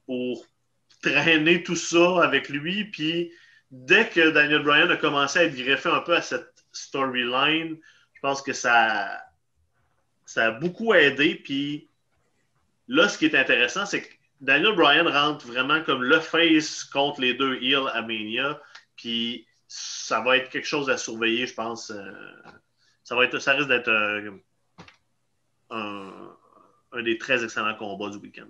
[0.06, 0.46] pour
[1.02, 2.86] traîner tout ça avec lui.
[2.86, 3.32] Puis
[3.72, 7.78] dès que Daniel Bryan a commencé à être greffé un peu à cette storyline,
[8.14, 9.24] je pense que ça,
[10.36, 11.36] a beaucoup aidé.
[11.36, 11.90] Puis
[12.88, 17.22] là, ce qui est intéressant, c'est que Daniel Bryan rentre vraiment comme le face contre
[17.22, 18.62] les deux heels à Mania.
[18.96, 21.92] Puis ça va être quelque chose à surveiller, je pense.
[21.92, 22.12] Euh,
[23.04, 24.32] ça, ça risque d'être euh,
[25.72, 28.48] un des très excellents combats du week-end.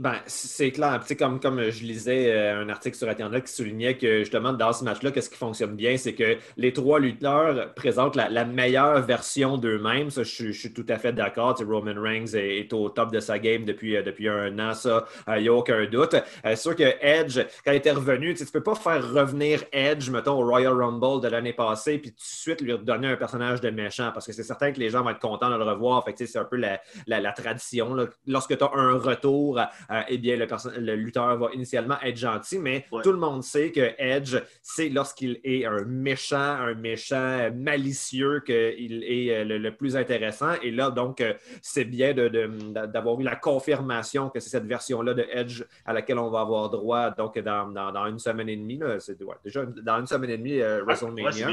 [0.00, 0.98] Ben, c'est clair.
[1.02, 4.54] Tu sais, comme, comme je lisais euh, un article sur Internet qui soulignait que justement
[4.54, 8.46] dans ce match-là, qu'est-ce qui fonctionne bien, c'est que les trois lutteurs présentent la, la
[8.46, 10.08] meilleure version d'eux-mêmes.
[10.08, 11.54] Ça, je, suis- je suis tout à fait d'accord.
[11.68, 15.04] Roman Reigns est, au top de sa game depuis, euh, depuis un an, ça,
[15.36, 16.14] il n'y a aucun doute.
[16.14, 19.62] Euh, c'est sûr que Edge, quand il était revenu, tu tu peux pas faire revenir
[19.70, 23.16] Edge, mettons, au Royal Rumble de l'année passée, puis tout de suite lui redonner un
[23.16, 25.64] personnage de méchant, parce que c'est certain que les gens vont être contents de le
[25.64, 26.02] revoir.
[26.06, 27.92] Fait c'est un peu la, la, la tradition.
[27.94, 28.06] là.
[28.26, 30.46] Lorsque tu as un retour, euh, eh bien, le,
[30.80, 33.02] le lutteur va initialement être gentil, mais Ouais.
[33.02, 39.04] tout le monde sait que Edge, c'est lorsqu'il est un méchant, un méchant malicieux qu'il
[39.04, 40.52] est euh, le, le plus intéressant.
[40.62, 44.66] Et là, donc, euh, c'est bien de- de- d'avoir eu la confirmation que c'est cette
[44.66, 48.48] version-là de Edge à laquelle on va avoir droit donc dans, dans- dans une semaine
[48.48, 48.78] et demie.
[48.78, 48.98] là.
[49.00, 51.46] C'est ouais, déjà dans une semaine et demie, euh, WrestleMania.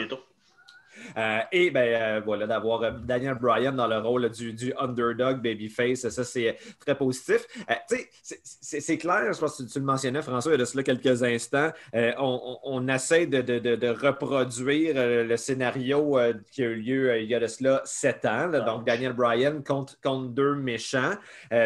[1.17, 5.41] Euh, et ben euh, voilà, d'avoir euh, Daniel Bryan dans le rôle du, du underdog
[5.41, 7.45] babyface, ça c'est très positif.
[7.69, 8.39] Euh, tu sais,
[8.81, 11.23] c'est- clair, je pense que tu le mentionnais, François, il y a de cela quelques
[11.23, 11.71] instants.
[11.93, 16.17] on, on- essaie de, de- de- de reproduire le scénario
[16.51, 18.47] qui a eu lieu il y a de cela sept ans.
[18.47, 18.61] là.
[18.61, 21.13] donc Daniel Bryan contre, contre deux méchants.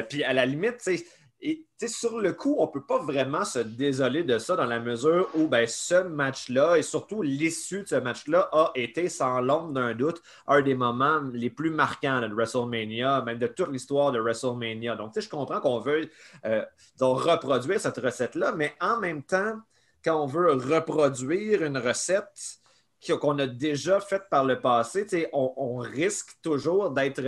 [0.10, 1.06] Puis à la limite, tu sais,
[1.42, 4.80] et, sur le coup, on ne peut pas vraiment se désoler de ça dans la
[4.80, 9.74] mesure où ben, ce match-là et surtout l'issue de ce match-là a été sans l'ombre
[9.74, 14.20] d'un doute un des moments les plus marquants de WrestleMania, même de toute l'histoire de
[14.20, 14.96] WrestleMania.
[14.96, 16.10] Donc, je comprends qu'on veut
[16.46, 16.64] euh,
[17.00, 19.60] reproduire cette recette-là, mais en même temps,
[20.04, 22.61] quand on veut reproduire une recette
[23.10, 27.22] qu'on a déjà faite par le passé, on, on risque toujours d'être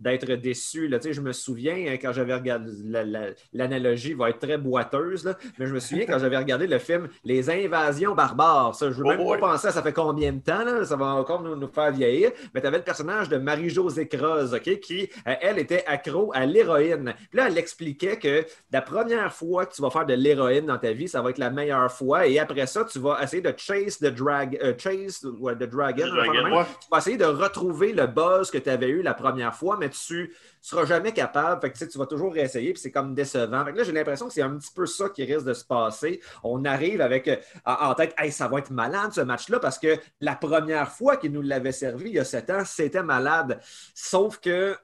[0.00, 0.88] d'être déçu.
[0.88, 0.98] Là.
[1.02, 5.36] Je me souviens euh, quand j'avais regardé, la- la- l'analogie va être très boiteuse, là,
[5.58, 8.74] mais je me souviens quand j'avais regardé le film Les Invasions barbares.
[8.74, 9.38] Ça, je ne veux Oh même boy.
[9.40, 11.92] pas penser à ça fait combien de temps, là, ça va encore nous, nous faire
[11.92, 12.30] vieillir.
[12.54, 16.46] Mais tu avais le personnage de Marie-Josée Croze, OK, qui, euh, elle, était accro à
[16.46, 17.14] l'héroïne.
[17.30, 20.78] Puis là, elle expliquait que la première fois que tu vas faire de l'héroïne dans
[20.78, 22.26] ta vie, ça va être la meilleure fois.
[22.26, 26.06] Et après ça, tu vas essayer de chase the, drag, euh, chase, ouais, the dragon.
[26.06, 26.52] The dragon, enfin, même.
[26.52, 26.64] ouais.
[26.80, 29.90] Tu vas essayer de retrouver le buzz que tu avais eu la première fois, mais
[29.90, 30.26] tu ne
[30.60, 31.60] seras jamais capable.
[31.60, 33.64] Fait que, tu sais, tu vas toujours réessayer, puis c'est comme décevant.
[33.64, 35.64] Fait que là, j'ai l'impression que c'est un petit peu ça qui risque de se
[35.64, 36.20] passer.
[36.42, 39.78] On arrive avec euh, en, en tête, hey, ça va être malade ce match-là, parce
[39.78, 43.60] que la première fois qu'il nous l'avait servi il y a sept ans, c'était malade.
[43.94, 44.76] Sauf que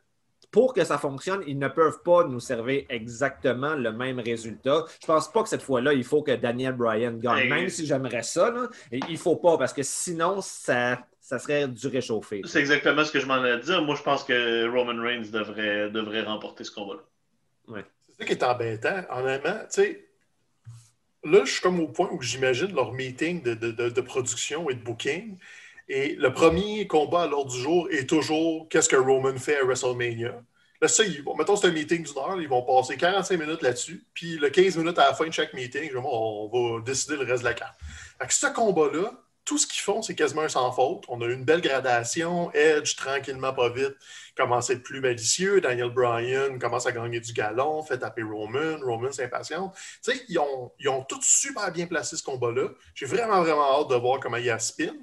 [0.56, 4.86] pour que ça fonctionne, ils ne peuvent pas nous servir exactement le même résultat.
[5.02, 8.22] Je pense pas que cette fois-là, il faut que Daniel Bryan gagne, même si j'aimerais
[8.22, 8.50] ça.
[8.50, 12.40] Là, il faut pas, parce que sinon, ça, ça serait du réchauffé.
[12.46, 13.82] C'est exactement ce que je m'en ai dire.
[13.82, 17.02] Moi, je pense que Roman Reigns devrait, devrait remporter ce combat-là.
[17.68, 17.84] Ouais.
[18.08, 19.02] C'est ça qui est embêtant.
[19.10, 20.08] Honnêtement, tu sais,
[21.22, 24.74] là, je suis comme au point où j'imagine leur meeting de, de, de, production et
[24.74, 25.36] de booking.
[25.88, 29.64] Et le premier combat à l'ordre du jour est toujours qu'est-ce que Roman fait à
[29.64, 30.42] WrestleMania?
[30.80, 33.62] Là, ça, ils vont, mettons, c'est un meeting d'une heure, ils vont passer 45 minutes
[33.62, 34.04] là-dessus.
[34.12, 37.42] Puis le 15 minutes à la fin de chaque meeting, on va décider le reste
[37.42, 37.78] de la carte.
[38.18, 39.12] Fait que ce combat-là,
[39.46, 41.04] tout ce qu'ils font, c'est quasiment sans faute.
[41.08, 42.52] On a une belle gradation.
[42.52, 43.94] Edge, tranquillement, pas vite,
[44.36, 45.60] commence à être plus malicieux.
[45.60, 48.78] Daniel Bryan commence à gagner du galon, fait taper Roman.
[48.84, 49.72] Roman s'impatiente.
[50.04, 52.70] Tu sais, ils ont, ils ont tous super bien placé ce combat-là.
[52.94, 54.94] J'ai vraiment, vraiment hâte de voir comment il y a spin.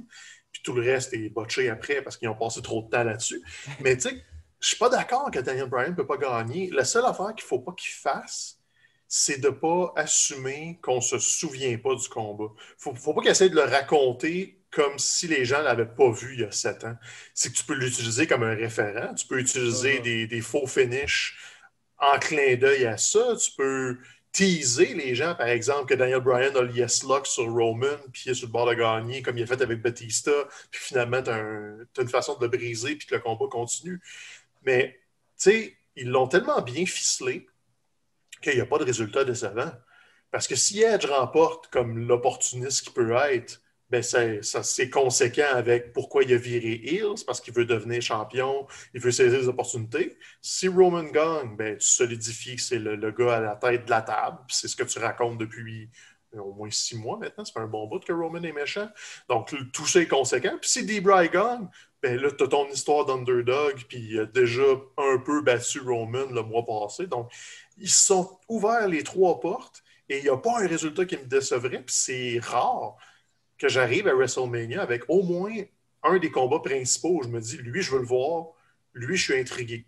[0.53, 3.41] Puis tout le reste est botché après parce qu'ils ont passé trop de temps là-dessus.
[3.81, 4.23] Mais tu sais,
[4.59, 6.69] je suis pas d'accord que Daniel Bryan ne peut pas gagner.
[6.71, 8.59] La seule affaire qu'il ne faut pas qu'il fasse,
[9.07, 12.51] c'est de ne pas assumer qu'on ne se souvient pas du combat.
[12.85, 15.85] Il ne faut, pas qu'il essaie de le raconter comme si les gens ne l'avaient
[15.85, 16.95] pas vu il y a sept ans.
[17.33, 19.13] C'est que tu peux l'utiliser comme un référent.
[19.13, 21.37] Tu peux utiliser des, faux finishes
[21.97, 23.35] en clin d'œil à ça.
[23.35, 23.97] Tu peux
[24.33, 28.23] teaser les gens, par exemple, que Daniel Bryan a le yes lock sur Roman, puis
[28.25, 30.31] il sur le bord de gagner, comme il a fait avec Batista,
[30.71, 34.01] puis finalement, tu as, une façon de le briser, puis que le combat continue.
[34.65, 34.99] Mais,
[35.37, 37.47] tu sais, ils l'ont tellement bien ficelé
[38.41, 39.71] qu'il n'y a pas de résultat décevant.
[40.31, 43.61] Parce que si Edge remporte comme l'opportuniste qu'il peut être,
[43.93, 48.99] ben c'est conséquent avec pourquoi il a viré Hills, parce qu'il veut devenir champion, il
[48.99, 50.17] veut saisir les opportunités.
[50.41, 54.01] Si Roman gagne, ben, tu solidifies que c'est le, gars à la tête de la
[54.01, 55.91] table, c'est ce que tu racontes depuis
[56.33, 57.45] euh, au moins six mois maintenant.
[57.45, 58.89] C'est pas un bon bout que Roman est méchant.
[59.29, 60.57] Donc, tout ça est conséquent.
[60.59, 61.67] Puis si Debray gagne,
[62.01, 64.63] ben là, tu as ton histoire d'underdog, puis il a déjà
[64.97, 67.05] un peu battu Roman le mois passé.
[67.05, 67.31] Donc,
[67.77, 71.25] ils sont ouverts les trois portes et il n'y a pas un résultat qui me
[71.25, 71.83] décevrait.
[71.83, 72.97] Puis c'est rare
[73.57, 75.53] que j'arrive à WrestleMania avec au moins
[76.03, 78.47] un des combats principaux où je me dis, lui, je veux le voir,
[78.93, 79.85] lui, je suis intrigué.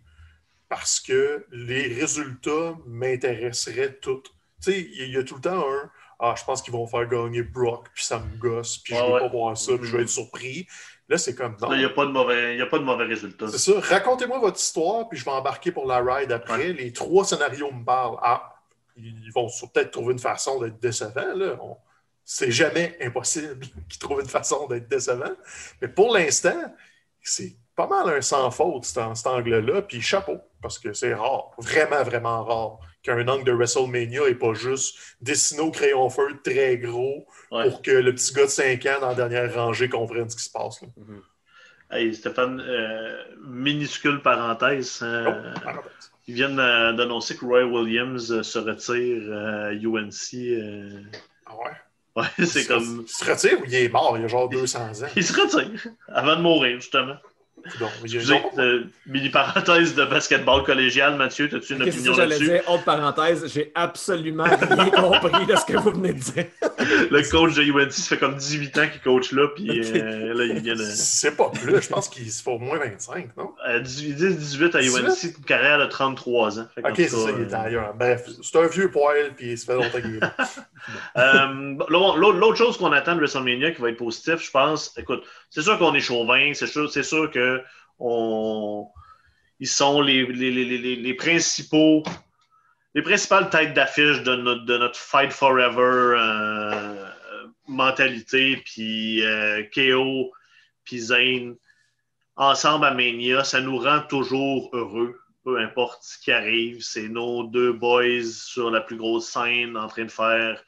[0.69, 4.23] Parce que les résultats m'intéresseraient tous.
[4.63, 7.07] Tu sais, il y a tout le temps un Ah, je pense qu'ils vont faire
[7.07, 9.95] gagner Brock, puis ça me gosse, puis je ne veux pas voir ça, puis je
[9.95, 10.65] vais être surpris.
[11.07, 11.55] Là, c'est comme.
[11.71, 13.47] il n'y a, pas de mauvais, a pas de mauvais résultats.
[13.49, 13.79] C'est ça.
[13.79, 16.73] Racontez-moi votre histoire, puis je vais embarquer pour la ride après.
[16.73, 18.17] Les trois scénarios me parlent.
[18.23, 18.55] Ah,
[18.97, 21.35] ils vont peut-être trouver une façon d'être décevants.
[21.35, 21.59] Là.
[22.25, 25.35] C'est jamais impossible qu'ils trouvent une façon d'être décevants.
[25.81, 26.75] Mais pour l'instant,
[27.21, 29.83] c'est pas mal un sans faute, cet, cet angle-là.
[29.83, 34.53] Puis chapeau, parce que c'est rare, vraiment, vraiment rare qu'un angle de WrestleMania et pas
[34.53, 39.01] juste dessiné au crayon feu très gros pour que le petit gars de 5 ans
[39.01, 40.81] dans la dernière rangée comprenne ce qui se passe.
[40.81, 41.21] Mhm.
[41.91, 45.01] Hey, Stéphane, euh, minuscule parenthèse.
[45.03, 45.69] Euh, oh,
[46.27, 51.13] ils viennent euh, d'annoncer que Roy Williams se retire à UNC.
[51.45, 51.71] Ah ouais?
[52.15, 53.03] Ouais, c'est comme.
[53.05, 55.07] Il se retire ou il est mort il y a genre 200 ans?
[55.15, 55.69] Il se retire
[56.07, 57.15] avant de mourir, justement.
[57.79, 62.45] Donc, euh, mini parenthèse de basketball collégial, Mathieu, as-tu une opinion là-dessus?
[62.45, 66.45] Dire, autre parenthèse, j'ai absolument rien compris de ce que vous venez de dire.
[67.11, 70.45] le coach de UNC, ça fait comme 18 ans qu'il coach là, puis euh, là,
[70.45, 70.83] il vient de...
[70.83, 73.53] C'est pas plus, je pense qu'il se fait au moins 25, non?
[73.67, 76.67] Euh, 10-18 à UNC, une carrière de 33 ans.
[76.77, 77.93] ok, c'est ça, il est ailleurs.
[77.95, 80.35] Bref, c'est un vieux poil, puis ça fait longtemps qu'il est là.
[81.17, 85.61] Euh, l'autre chose qu'on attend de WrestleMania qui va être positif, je pense, écoute, c'est
[85.61, 87.54] sûr qu'on est chauvin, c'est sûr, sûr que
[87.99, 92.03] ils sont les, principaux,
[92.93, 97.05] les principales têtes d'affiche de notre, de notre Fight Forever euh,
[97.67, 100.31] mentalité, puis euh, KO,
[100.83, 101.55] puis Zane,
[102.35, 106.81] ensemble à Mania, ça nous rend toujours heureux, peu importe ce qui arrive.
[106.81, 110.61] C'est nos deux boys sur la plus grosse scène en train de faire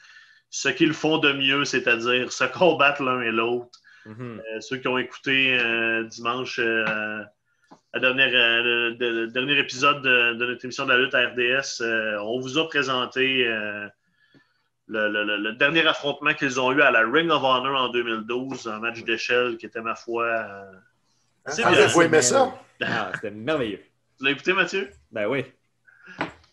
[0.49, 3.79] ce qu'ils font de mieux, c'est-à-dire se combattre l'un et l'autre.
[4.07, 4.39] Mhm.
[4.39, 7.23] Euh, ceux qui ont écouté euh, dimanche euh,
[7.93, 11.83] le dernier épisode de, notre émission de la lutte à RDS,
[12.21, 13.45] on vous a présenté
[14.87, 19.03] le, dernier affrontement qu'ils ont eu à la Ring of Honor en 2012, un match
[19.03, 20.45] d'échelle qui était, ma foi.
[21.45, 22.53] Ah, vous aimé ça?
[22.81, 23.81] Ah, c'était merveilleux.
[24.19, 24.89] Tu l'as écouté, Mathieu?
[25.11, 25.45] Ben oui.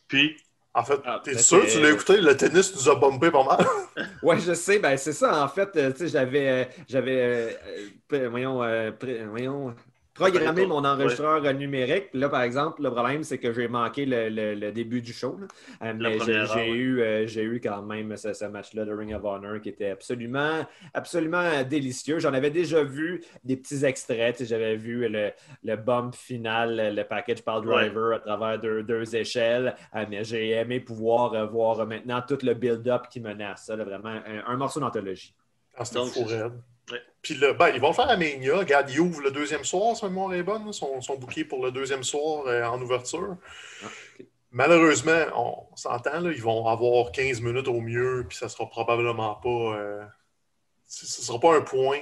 [0.08, 0.36] Puis,
[0.76, 3.64] en fait, ah, t'es sûr, tu l'as écouté, le tennis nous a bombé pas mal.
[4.22, 5.44] oui, je sais, ben c'est ça.
[5.44, 7.56] En fait, euh, tu sais, j'avais, euh, j'avais,
[8.12, 8.60] euh, voyons,
[9.30, 9.74] voyons,
[10.14, 12.08] programmé mon enregistreur numérique.
[12.14, 15.38] Là, par exemple, le problème, c'est que j'ai manqué le, début du show.
[15.82, 19.68] Euh, mais j'ai eu, euh, eu quand même ce, match-là de Ring of Honor qui
[19.68, 22.18] était absolument, absolument délicieux.
[22.18, 24.44] J'en avais déjà vu des petits extraits.
[24.44, 25.32] J'avais vu le,
[25.64, 29.74] le bump final, le package par driver à travers deux, échelles.
[29.94, 33.66] Euh, mais j'ai aimé pouvoir voir maintenant tout le build-up qui menace.
[33.66, 35.34] Ça, vraiment un, morceau d'anthologie.
[35.76, 35.84] Ah,
[37.24, 38.58] puis là, ben, ils vont le faire à Mania.
[38.58, 40.64] Regarde, ils ouvrent le deuxième soir, si ma mémoire est bonne.
[40.66, 43.36] Ils sont, sont pour le deuxième soir euh, en ouverture.
[43.82, 43.86] Ah,
[44.50, 49.48] Malheureusement, on s'entend, ils vont avoir 15 minutes au mieux, puis ça sera probablement pas.
[49.48, 50.04] Euh,
[50.86, 51.98] ce ne sera pas un point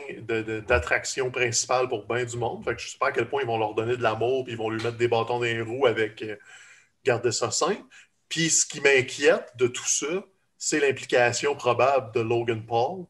[0.66, 2.64] d'attraction principale pour bien du monde.
[2.64, 4.44] Fait que je ne sais pas à quel point ils vont leur donner de l'amour,
[4.44, 6.36] puis ils vont lui mettre des bâtons dans les roues avec euh,
[7.04, 7.84] garder ça simple.
[8.28, 10.24] Puis ce qui m'inquiète de tout ça,
[10.64, 13.06] c'est l'implication probable de Logan Paul,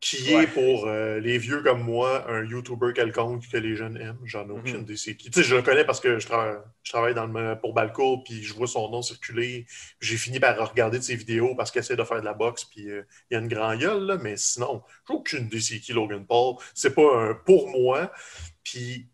[0.00, 4.20] qui est pour euh, les vieux comme moi un YouTuber quelconque que les jeunes aiment.
[4.24, 4.58] J'en ai mhm.
[4.58, 5.30] aucune idée c'est qui.
[5.30, 8.52] Tu sais, je le connais parce que je, travaille dans le, pour Balco, puis je
[8.52, 9.64] vois son nom circuler.
[9.98, 12.66] J'ai fini par regarder de ses vidéos parce qu'il essaie de faire de la boxe,
[12.66, 15.80] puis euh, il y a une grande gueule, là, mais sinon, j'ai aucune idée c'est
[15.80, 16.56] qui Logan Paul.
[16.74, 18.12] C'est pas un pour moi.
[18.62, 19.08] Puis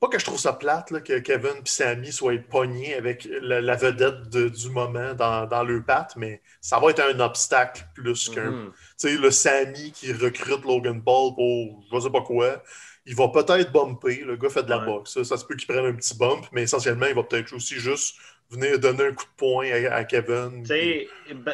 [0.00, 4.30] pas que je trouve ça plate que Kevin et Sammy soient pognés avec la, vedette
[4.30, 8.50] du moment dans, le patte, mais ça va être un obstacle plus qu'un.
[8.50, 8.70] Mm-hmm.
[8.70, 12.62] Tu sais, le Sammy qui recrute Logan Paul pour je sais pas quoi,
[13.04, 14.22] il va peut-être bumper.
[14.24, 15.22] Le gars fait de la boxe.
[15.22, 18.16] Ça, se peut qu'il prenne un petit bump, mais essentiellement, il va peut-être aussi juste
[18.50, 20.62] venir donner un coup de poing à, Kevin.
[20.62, 21.08] Tu sais,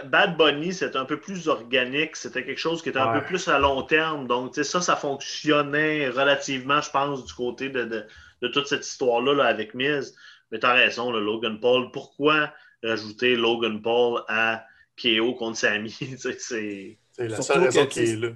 [0.04, 2.14] Bad Bunny, c'était un peu plus organique.
[2.14, 4.26] C'était quelque chose qui était un peu plus à long terme.
[4.26, 8.06] Donc, tu sais, ça, ça fonctionnait relativement, je pense, du côté de de
[8.40, 10.14] toute cette histoire-là avec Miz.
[10.50, 11.90] Mais tu as raison, Logan Paul.
[11.92, 14.64] Pourquoi rajouter Logan Paul à
[15.00, 15.90] KO contre Sami?
[16.18, 18.28] c'est la seule raison qui est là.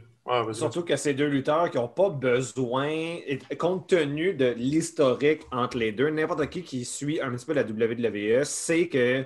[0.52, 3.18] Surtout que ces deux lutteurs qui n'ont pas besoin,
[3.58, 7.62] compte tenu de l'historique entre les deux, n'importe qui qui suit un petit peu la
[7.62, 9.24] WWE sait que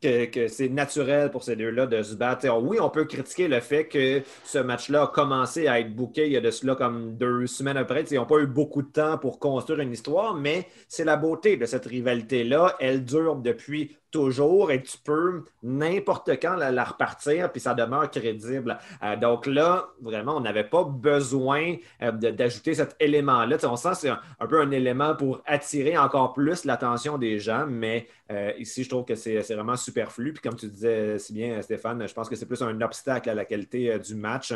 [0.00, 2.46] que, c'est naturel pour ces deux-là de se battre.
[2.62, 6.32] oui, on peut critiquer le fait que ce match-là a commencé à être booké il
[6.32, 8.04] y a de cela comme deux semaines après.
[8.04, 11.56] Ils n'ont pas eu beaucoup de temps pour construire une histoire, mais c'est la beauté
[11.56, 12.76] de cette rivalité-là.
[12.80, 18.78] Elle dure depuis toujours et tu peux n'importe quand la, repartir, puis ça demeure crédible.
[19.02, 23.56] Euh, donc là, vraiment, on n'avait pas besoin euh, d'ajouter cet élément-là.
[23.64, 27.66] on sent que c'est un, peu un élément pour attirer encore plus l'attention des gens,
[27.66, 30.32] mais euh, ici, je trouve que c'est vraiment superflu.
[30.32, 33.34] Puis comme tu disais si bien, Stéphane, je pense que c'est plus un obstacle à
[33.34, 34.52] la qualité du match.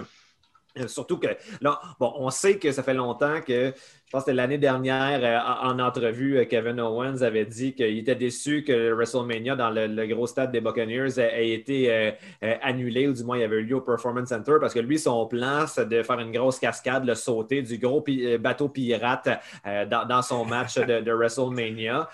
[0.79, 1.29] Euh, surtout que
[1.61, 3.73] là, bon, on sait que ça fait longtemps que,
[4.07, 8.17] je pense que l'année dernière, euh, en, entrevue, euh, Kevin Owens avait dit qu'il était
[8.17, 12.15] déçu que WrestleMania dans le, gros stade des Buccaneers ait, été
[12.63, 14.99] annulé, ou du moins il y avait eu lieu au Performance Center, parce que lui,
[14.99, 18.05] son plan, c'est de faire une grosse cascade, le sauter du gros
[18.41, 19.29] bateau pirate
[19.65, 22.09] dans, son match de, de WrestleMania.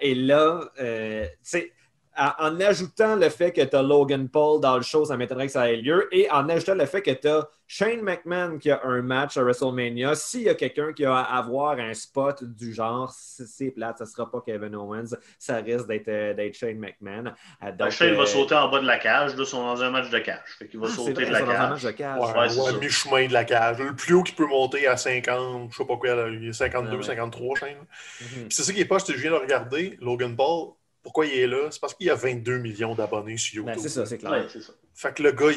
[0.00, 0.84] et là, tu
[1.42, 1.72] sais,
[2.16, 5.52] en ajoutant le fait que tu as Logan Paul dans le show, ça m'étonnerait que
[5.52, 6.08] ça ait lieu.
[6.12, 9.42] Et en ajoutant le fait que tu as Shane McMahon qui a un match à
[9.42, 13.98] WrestleMania, s'il y a quelqu'un qui a à avoir un spot du genre, c'est plate,
[13.98, 17.32] ça ne sera pas Kevin Owens, ça risque d'être euh, Shane McMahon.
[17.64, 19.82] Euh, donc, Shane va euh, sauter en bas de la cage, là, ils sont dans
[19.82, 20.56] un match de cage.
[20.58, 21.82] Fait il va ah, sauter de la cage.
[21.82, 22.20] De cage.
[22.20, 23.78] Ouais, ouais, mi-chemin de la cage.
[23.78, 27.02] Le plus haut qu'il peut monter à 50, je sais pas quoi, il est 52,
[27.02, 27.70] 53, Shane.
[28.20, 28.46] Mhm.
[28.50, 30.74] C'est ça qui est pas, je viens de regarder, Logan Paul
[31.06, 31.68] pourquoi il est là?
[31.70, 33.82] C'est parce qu'il y a 22 millions d'abonnés sur ben, YouTube.
[33.84, 34.44] c'est ça, c'est clair.
[34.92, 35.52] Fait que le gars,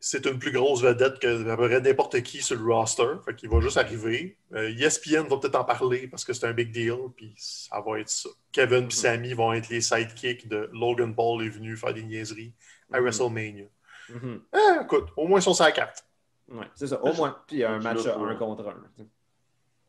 [0.00, 3.02] c'est une plus grosse vedette que n'importe qui sur le roster.
[3.22, 4.38] Fait qu'il va juste arriver.
[4.54, 8.00] Euh, ESPN va peut-être en parler parce que c'est un big deal, puis ça va
[8.00, 8.30] être ça.
[8.50, 8.90] Kevin et.
[8.90, 12.54] Sammy vont être les sidekicks de Logan Paul est venu faire des niaiseries
[12.90, 13.02] à mm-hmm.
[13.02, 13.64] WrestleMania.
[14.10, 14.40] Mm-hmm.
[14.54, 16.02] Eh, écoute, au moins ils sont sur la carte.
[16.50, 17.36] Ouais, c'est ça, au moins.
[17.46, 19.04] Puis il y a un match un contre un.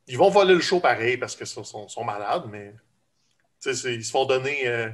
[0.08, 2.76] Ils vont voler le show pareil parce qu'ils sont, sont malades, mais
[3.66, 4.90] ils se font donner euh,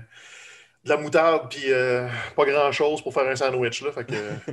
[0.83, 3.81] de la moutarde puis euh, pas grand-chose pour faire un sandwich.
[3.81, 4.13] Là, fait que,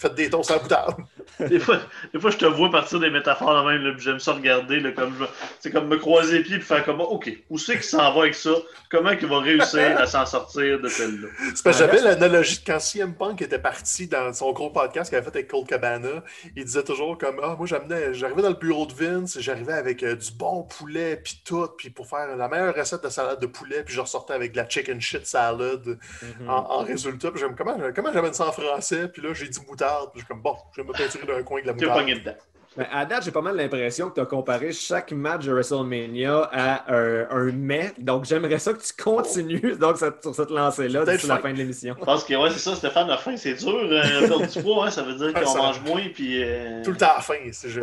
[0.00, 0.94] Faites des tons sans boutade.
[1.40, 1.80] des, fois,
[2.12, 5.26] des fois, je te vois partir des métaphores de même, j'aime ça regarder, là, comme
[5.58, 8.22] c'est comme me croiser les pieds et faire comme OK, où c'est qu'il s'en va
[8.22, 8.52] avec ça?
[8.90, 11.28] Comment il va réussir à s'en sortir de celle-là?
[11.54, 15.10] C'est parce que j'avais l'analogie de quand CM Punk était parti dans son gros podcast
[15.10, 16.22] qu'il avait fait avec Cold Cabana,
[16.56, 20.04] il disait toujours comme Ah, moi j'amenais, j'arrivais dans le bureau de Vince, j'arrivais avec
[20.04, 23.46] euh, du bon poulet puis tout, puis pour faire la meilleure recette de salade de
[23.46, 26.48] poulet, puis je ressortais avec de la chicken shit salad mm-hmm.
[26.48, 27.32] en, résultat.
[27.32, 30.28] Puis j'aime comment, comment j'amène ça en français, puis là j'ai dit boutade je suis
[30.28, 32.06] comme, bon, je vais me peinturer d'un coin de la moutarde.
[32.06, 32.34] dedans.
[32.76, 36.48] Ben, à date, j'ai pas mal l'impression que tu as comparé chaque match de WrestleMania
[36.52, 37.92] à un, un mai.
[37.98, 41.96] Donc, j'aimerais ça que tu continues donc, sur cette lancée-là d'ici la fin de l'émission.
[41.98, 43.74] Je pense que ouais, c'est ça, Stéphane, la fin, c'est dur.
[43.74, 46.08] Euh, perdre du poids, hein, ça veut dire qu'on mange moins.
[46.14, 47.80] Puis, euh, Tout le temps à la fin, je suis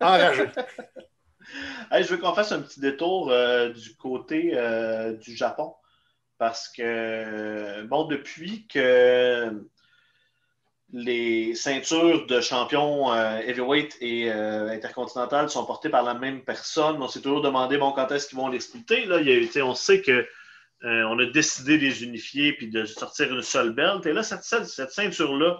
[0.00, 0.44] enragé.
[1.92, 5.74] je veux qu'on fasse un petit détour euh, du côté euh, du Japon.
[6.36, 9.64] Parce que, bon, depuis que
[10.96, 17.08] les ceintures de champion euh, heavyweight et intercontinental sont portées par la même personne, on
[17.08, 19.04] s'est toujours demandé, bon, quand est-ce qu'ils vont les splitter?
[19.04, 19.18] Là,
[19.64, 20.26] on sait que
[20.82, 24.04] on a décidé de les unifier puis de sortir une seule belt.
[24.04, 25.58] Et là, cette, cette ceinture-là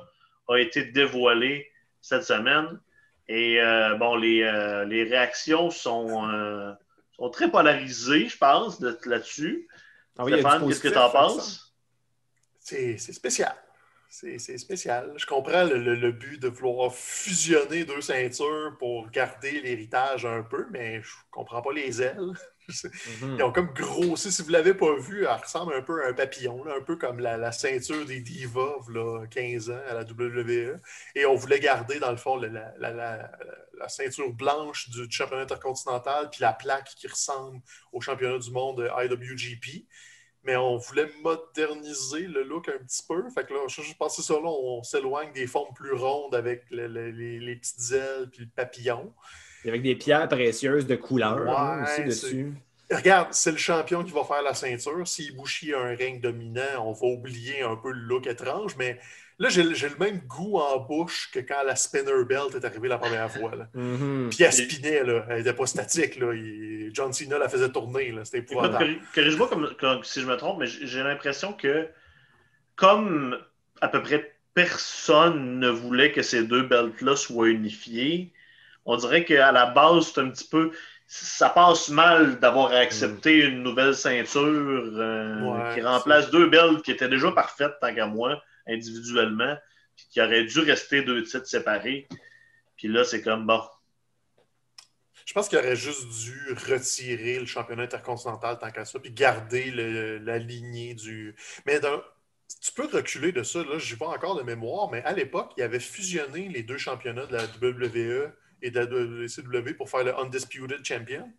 [0.49, 1.67] a été dévoilée
[2.01, 2.79] cette semaine.
[3.29, 6.73] Et euh, bon, les, euh, les, réactions sont, euh,
[7.17, 9.67] sont, très polarisées, je pense, là-dessus.
[10.19, 11.75] Ah Stéphane, qu'est-ce que tu en penses?
[12.59, 13.55] C'est spécial.
[14.17, 15.13] C'est spécial.
[15.17, 20.67] Je comprends le, le, but de vouloir fusionner deux ceintures pour garder l'héritage un peu,
[20.71, 22.33] mais je comprends pas les ailes.
[23.21, 23.37] Mhm.
[23.37, 24.33] Ils ont comme grossi.
[24.33, 26.97] Si vous ne l'avez pas vu, elle ressemble un peu à un papillon, un peu
[26.97, 30.81] comme la, ceinture des Divas, là, 15 ans à la WWE.
[31.15, 36.55] Et on voulait garder, dans le fond, la, ceinture blanche du, championnat intercontinental, puis la
[36.55, 37.61] plaque qui ressemble
[37.93, 39.85] au championnat du monde IWGP.
[40.45, 43.23] Mais on voulait moderniser le look un petit peu.
[43.31, 46.65] Fait que là, je, pense que ça, là, on s'éloigne des formes plus rondes avec
[46.71, 49.13] les, petites ailes puis le papillon.
[49.67, 52.53] Avec des pierres précieuses de couleur hein, aussi dessus.
[52.91, 55.09] Regarde, c'est le champion qui va faire la ceinture.
[55.09, 58.99] Si Ibushi a un règne dominant, on va oublier un peu le look étrange, mais
[59.39, 62.99] là, j'ai le même goût en bouche que quand la spinner belt est arrivée la
[62.99, 63.53] première fois.
[63.75, 64.29] Mm-hmm.
[64.31, 65.27] Puis elle spinait, là.
[65.29, 66.19] elle n'était pas statique.
[66.19, 66.33] Là.
[66.93, 68.15] John Cena la faisait tourner.
[68.25, 68.99] C'était épouvantable.
[69.15, 69.49] Corrige-moi
[70.03, 71.89] si je me trompe, mais j'ai l'impression que
[72.77, 73.39] comme
[73.81, 78.33] à peu près personne ne voulait que ces deux belts-là soient unifiées,
[78.87, 80.71] on dirait qu'à la base, c'est un petit peu.
[81.07, 83.51] Ça passe mal d'avoir accepté mm.
[83.51, 88.43] une nouvelle ceinture euh, qui remplace deux belts qui étaient déjà parfaites, tant qu'à moi,
[88.67, 89.57] individuellement,
[89.97, 92.09] puis qui auraient dû rester deux titres séparés.
[92.77, 93.63] Puis là, c'est comme bon.
[95.27, 99.71] Je pense qu'il aurait juste dû retirer le championnat intercontinental tant qu'à ça, puis garder
[100.21, 101.35] la lignée du.
[101.67, 101.81] Mais
[102.61, 105.63] tu peux reculer de ça, là, je pas encore de mémoire, mais à l'époque, il
[105.63, 110.19] avait fusionné les deux championnats de la WWE et de la WCW pour faire le
[110.19, 111.31] Undisputed Champion.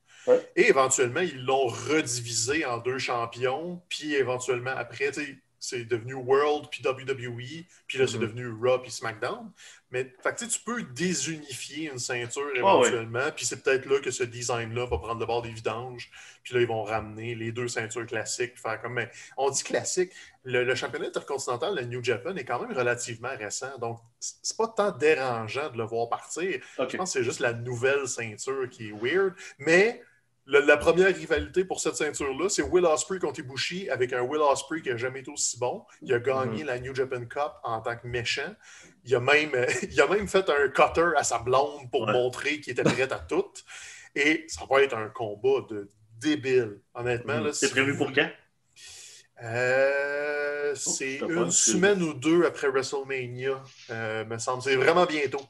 [0.55, 3.82] Et éventuellement, ils l'ont redivisé en deux champions.
[3.89, 5.11] Puis éventuellement, après,
[5.66, 7.66] c'est devenu World puis WWE.
[7.88, 8.20] Puis là, c'est mm-hmm.
[8.20, 9.51] devenu Raw puis SmackDown.
[9.91, 13.32] Mais fait, tu peux désunifier une ceinture ah éventuellement.
[13.36, 16.11] Puis c'est peut-être là que ce design-là va prendre le bord des vidanges.
[16.43, 18.57] Puis là, ils vont ramener les deux ceintures classiques.
[18.57, 20.11] Faire comme, mais on dit classique.
[20.43, 23.78] Le, championnat intercontinental, le New Japan, est quand même relativement récent.
[23.80, 26.59] Donc, c'est pas tant dérangeant de le voir partir.
[26.78, 29.34] Je pense que c'est juste la nouvelle ceinture qui est weird.
[29.59, 30.03] Mais
[30.47, 34.81] la, première rivalité pour cette ceinture-là, c'est Will Ospreay contre Ibushi avec un Will Ospreay
[34.81, 35.83] qui n'a jamais été aussi bon.
[36.01, 36.67] Il a gagné mm-hmm.
[36.67, 38.53] la New Japan Cup en tant que méchant.
[39.05, 39.51] Il a même,
[39.91, 43.19] il a même fait un cutter à sa blonde pour montrer qu'il était prêt à
[43.19, 43.51] tout.
[44.13, 45.89] Et ça va être un combat de
[46.19, 47.39] débile, honnêtement.
[47.39, 47.53] Mm-hmm.
[47.53, 48.29] C'est prévu pour quand?
[49.43, 54.61] Euh, oh, c'est une semaine ou deux après WrestleMania, euh, me semble.
[54.61, 55.41] C'est vraiment bientôt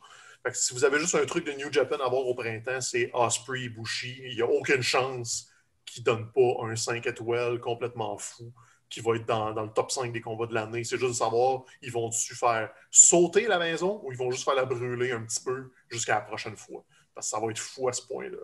[0.53, 3.63] si vous avez juste un truc de New Japan à voir au printemps, c'est Osprey
[3.63, 4.21] et Bushi.
[4.25, 5.49] Il n'y a aucune chance
[5.85, 8.53] qu'ils ne donnent pas un 5 étoiles complètement fou
[8.89, 10.83] qui va être dans, le top 5 des combats de l'année.
[10.83, 14.55] C'est juste de savoir, ils vont-tu faire sauter la maison ou ils vont juste faire
[14.55, 16.83] la brûler un petit peu jusqu'à la prochaine fois?
[17.13, 18.37] Parce que ça va être fou à ce point-là.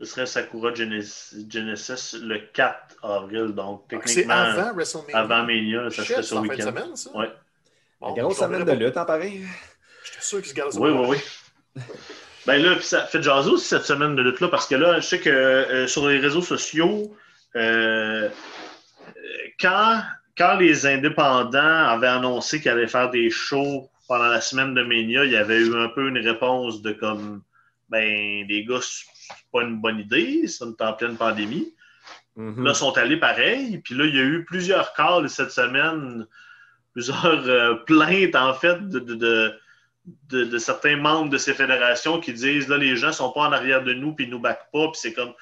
[0.00, 4.34] Ce serait Sakura Genesis, le 4 avril, donc techniquement.
[4.34, 5.18] C'est avant WrestleMania.
[5.18, 6.66] Avant Mania, ça serait ce week-end.
[6.66, 7.16] semaine, ça?
[7.16, 7.32] Ouais.
[8.00, 9.46] Bon, grosse semaine de lutte, en pareil.
[10.04, 11.06] J'étais sûr qu'ils se gardent Oui, oui,
[11.76, 11.82] oui.
[12.46, 15.18] Ben là, ça fait jaser aussi cette semaine de lutte-là, parce que là, je sais
[15.18, 17.16] que euh, sur les réseaux sociaux,
[17.56, 18.28] euh,
[19.58, 20.02] quand,
[20.36, 25.24] quand les indépendants avaient annoncé qu'ils allaient faire des shows pendant la semaine de Mania,
[25.24, 27.42] il y avait eu un peu une réponse de comme
[27.88, 29.06] ben les gars, c'est
[29.52, 31.74] pas une bonne idée, c'est en pleine pandémie.
[32.36, 32.62] Mm-hmm.
[32.62, 33.78] Là, ils sont allés pareil.
[33.78, 36.26] Puis là, il y a eu plusieurs calls cette semaine,
[36.92, 39.54] plusieurs euh, plaintes en fait de de,
[40.58, 43.82] certains membres de ces fédérations qui disent là, les gens ne sont pas en arrière
[43.82, 44.88] de nous puis ils nous backent pas.
[44.88, 45.32] Puis c'est comme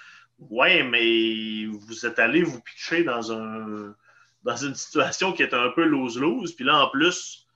[0.51, 3.95] Ouais, mais vous êtes allé vous pitcher dans un
[4.45, 6.53] dans une situation qui est un peu lose-lose.
[6.53, 7.47] Puis là, en plus,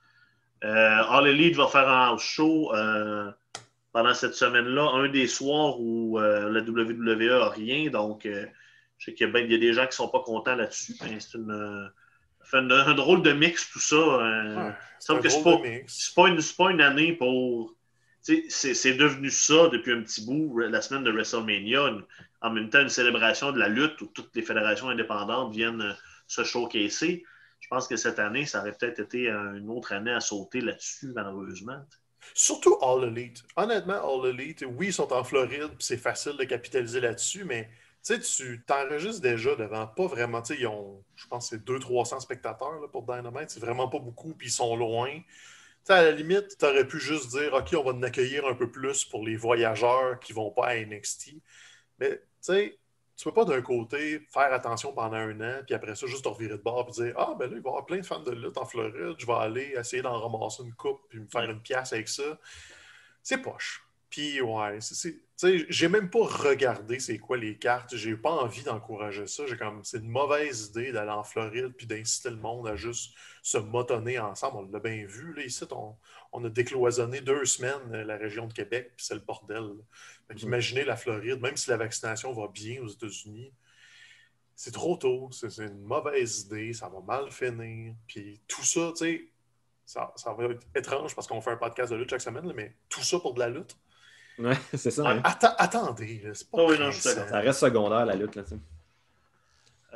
[0.63, 3.29] euh, All Elite va faire un show euh,
[3.91, 7.89] pendant cette semaine-là, un des soirs où euh, la WWE n'a rien.
[7.89, 8.45] Donc, euh,
[8.97, 10.93] je sais qu'il y, a des gens qui ne sont pas contents là-dessus.
[11.19, 11.37] C'est
[12.47, 13.95] fait un, drôle de mix, tout ça.
[13.95, 14.71] Euh,
[15.21, 17.75] que c'est pas, pas, une, pas une année pour.
[18.21, 21.97] C'est devenu ça depuis un petit bout, la semaine de WrestleMania.
[22.41, 25.93] en même temps, une célébration de la lutte où toutes les fédérations indépendantes viennent euh,
[26.27, 27.23] se showcaser.
[27.59, 31.11] Je pense que cette année, ça aurait peut-être été une autre année à sauter là-dessus,
[31.13, 31.79] malheureusement.
[32.33, 33.43] Surtout All Elite.
[33.55, 37.69] Honnêtement, All Elite, oui, ils sont en Floride, puis c'est facile de capitaliser là-dessus, mais
[38.15, 40.41] tu t'enregistres déjà devant pas vraiment.
[40.49, 43.49] Ils ont, je pense, c'est 200-300 spectateurs là, pour Dynamite.
[43.49, 45.09] C'est vraiment pas beaucoup, puis ils sont loin.
[45.89, 48.71] à la limite, tu aurais pu juste dire OK, on va en accueillir un peu
[48.71, 51.35] plus pour les voyageurs qui vont pas à NXT.
[51.99, 52.79] Mais tu sais,
[53.17, 56.29] tu peux pas d'un côté faire attention pendant un an, puis après ça, juste te
[56.29, 58.19] revirer de bord et dire Ah, ben là, il va y avoir plein de fans
[58.19, 61.49] de lutte en Floride, je vais aller essayer d'en ramasser une coupe puis me faire
[61.49, 62.39] une pièce avec ça.
[63.23, 63.86] C'est poche.
[64.09, 64.79] Puis, ouais,
[65.69, 67.95] j'ai même pas regardé c'est quoi les cartes.
[67.95, 69.45] J'ai pas envie d'encourager ça.
[69.45, 73.13] J'ai comme c'est une mauvaise idée d'aller en Floride puis d'inciter le monde à juste
[73.43, 74.57] se motonner ensemble.
[74.57, 75.33] On l'a bien vu.
[75.33, 75.65] Là, ici,
[76.31, 79.63] on, a décloisonné deux semaines euh, la région de Québec, puis c'est le bordel.
[80.29, 80.43] Mm-hmm.
[80.43, 83.53] Imaginez la Floride, même si la vaccination va bien aux États-Unis,
[84.55, 85.29] c'est trop tôt.
[85.31, 87.93] C'est une mauvaise idée, ça va mal finir.
[88.07, 89.31] Puis tout ça, tu sais,
[89.85, 92.75] ça, ça, va être étrange parce qu'on fait un podcast de lutte chaque semaine, mais
[92.89, 93.77] tout ça pour de la lutte?
[94.39, 95.09] Ouais, c'est ça.
[95.09, 95.21] Hein.
[95.57, 98.35] attendez, c'est pas oh Ça reste secondaire, la lutte.
[98.35, 98.43] Là,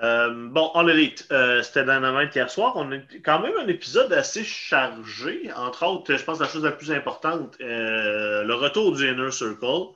[0.04, 2.74] euh, bon, en élite, euh, c'était Dynamite hier soir.
[2.76, 5.52] On a quand même un épisode assez chargé.
[5.56, 9.90] Entre autres, je pense la chose la plus importante, euh, le retour du Inner Circle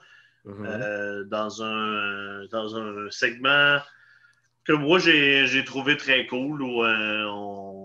[0.46, 1.24] mm-hmm.
[1.24, 3.80] dans, un, dans un segment
[4.64, 7.85] que moi j'ai trouvé très cool où on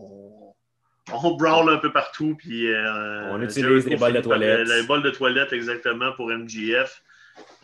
[1.13, 2.35] on brawl un peu partout.
[2.37, 4.69] Puis, euh, on utilise les balles de toilette.
[4.69, 7.03] Les balles de toilette, exactement, pour MGF.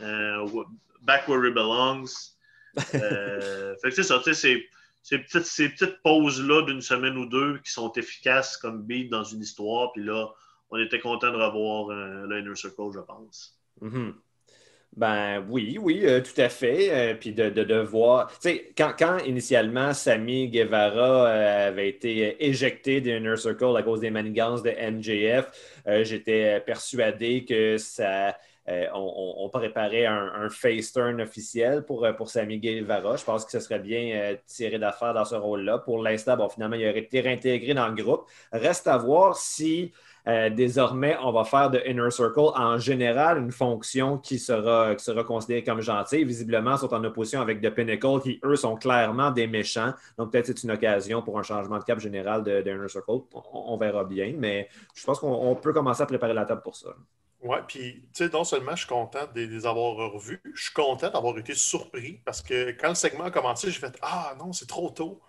[0.00, 0.46] Euh,
[1.02, 2.34] back where it belongs.
[2.94, 4.68] Euh, fait que c'est ça, tu sais,
[5.02, 9.24] ces petites, ces petites pauses-là d'une semaine ou deux qui sont efficaces comme beat dans
[9.24, 9.92] une histoire.
[9.92, 10.28] Puis là,
[10.70, 13.58] on était content de revoir l'Inner Circle, je pense.
[13.82, 14.14] Mm-hmm.
[14.96, 16.88] Ben oui, oui, euh, tout à fait.
[16.90, 18.28] Euh, puis de, voir.
[18.40, 23.82] Tu sais, quand, quand, initialement Sami Guevara euh, avait été éjecté de Inner Circle à
[23.82, 25.50] cause des manigances de MJF,
[26.02, 28.36] j'étais persuadé que ça.
[28.94, 33.16] On, préparait un, un, face turn officiel pour, pour Sami Guevara.
[33.16, 35.78] Je pense que ce serait bien tiré d'affaire dans ce rôle-là.
[35.78, 38.26] Pour l'instant, bon, finalement, il aurait été réintégré dans le groupe.
[38.50, 39.92] Reste à voir si
[40.28, 45.22] euh, désormais, on va faire de Inner Circle en général une fonction qui sera, sera
[45.22, 46.24] considérée comme gentille.
[46.24, 49.92] Visiblement, ils sont en opposition avec The Pinnacle, qui, eux, sont clairement des méchants.
[50.18, 53.20] Donc, peut-être c'est une occasion pour un changement de cap général de, Inner Circle.
[53.52, 56.88] On, verra bien, mais je pense qu'on peut commencer à préparer la table pour ça.
[57.42, 60.74] Oui, puis, tu sais, non seulement je suis content de les avoir revus, je suis
[60.74, 64.52] content d'avoir été surpris parce que quand le segment a commencé, j'ai fait Ah non,
[64.52, 65.20] c'est trop tôt.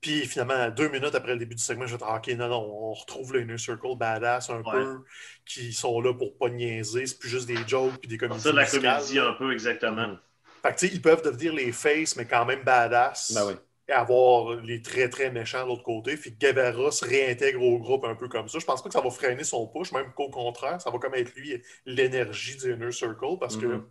[0.00, 2.60] Puis finalement, deux minutes après le début du segment, je vais dire OK, non, non,
[2.60, 4.98] on retrouve le Inner Circle badass un peu,
[5.44, 7.06] qui sont là pour pas niaiser.
[7.06, 8.40] C'est plus juste des jokes puis des comédies.
[8.40, 10.16] C'est de la comédie un peu, exactement.
[10.62, 13.32] Fait que, tu sais, ils peuvent devenir les faces, mais quand même badass.
[13.32, 13.54] Ben oui.
[13.88, 16.16] Et avoir les très, très méchants de l'autre côté.
[16.16, 18.58] Puis Guevara se réintègre au groupe un peu comme ça.
[18.58, 21.14] Je pense pas que ça va freiner son push, même qu'au contraire, ça va comme
[21.14, 23.82] être lui l'énergie du Inner Circle parce que mm-hmm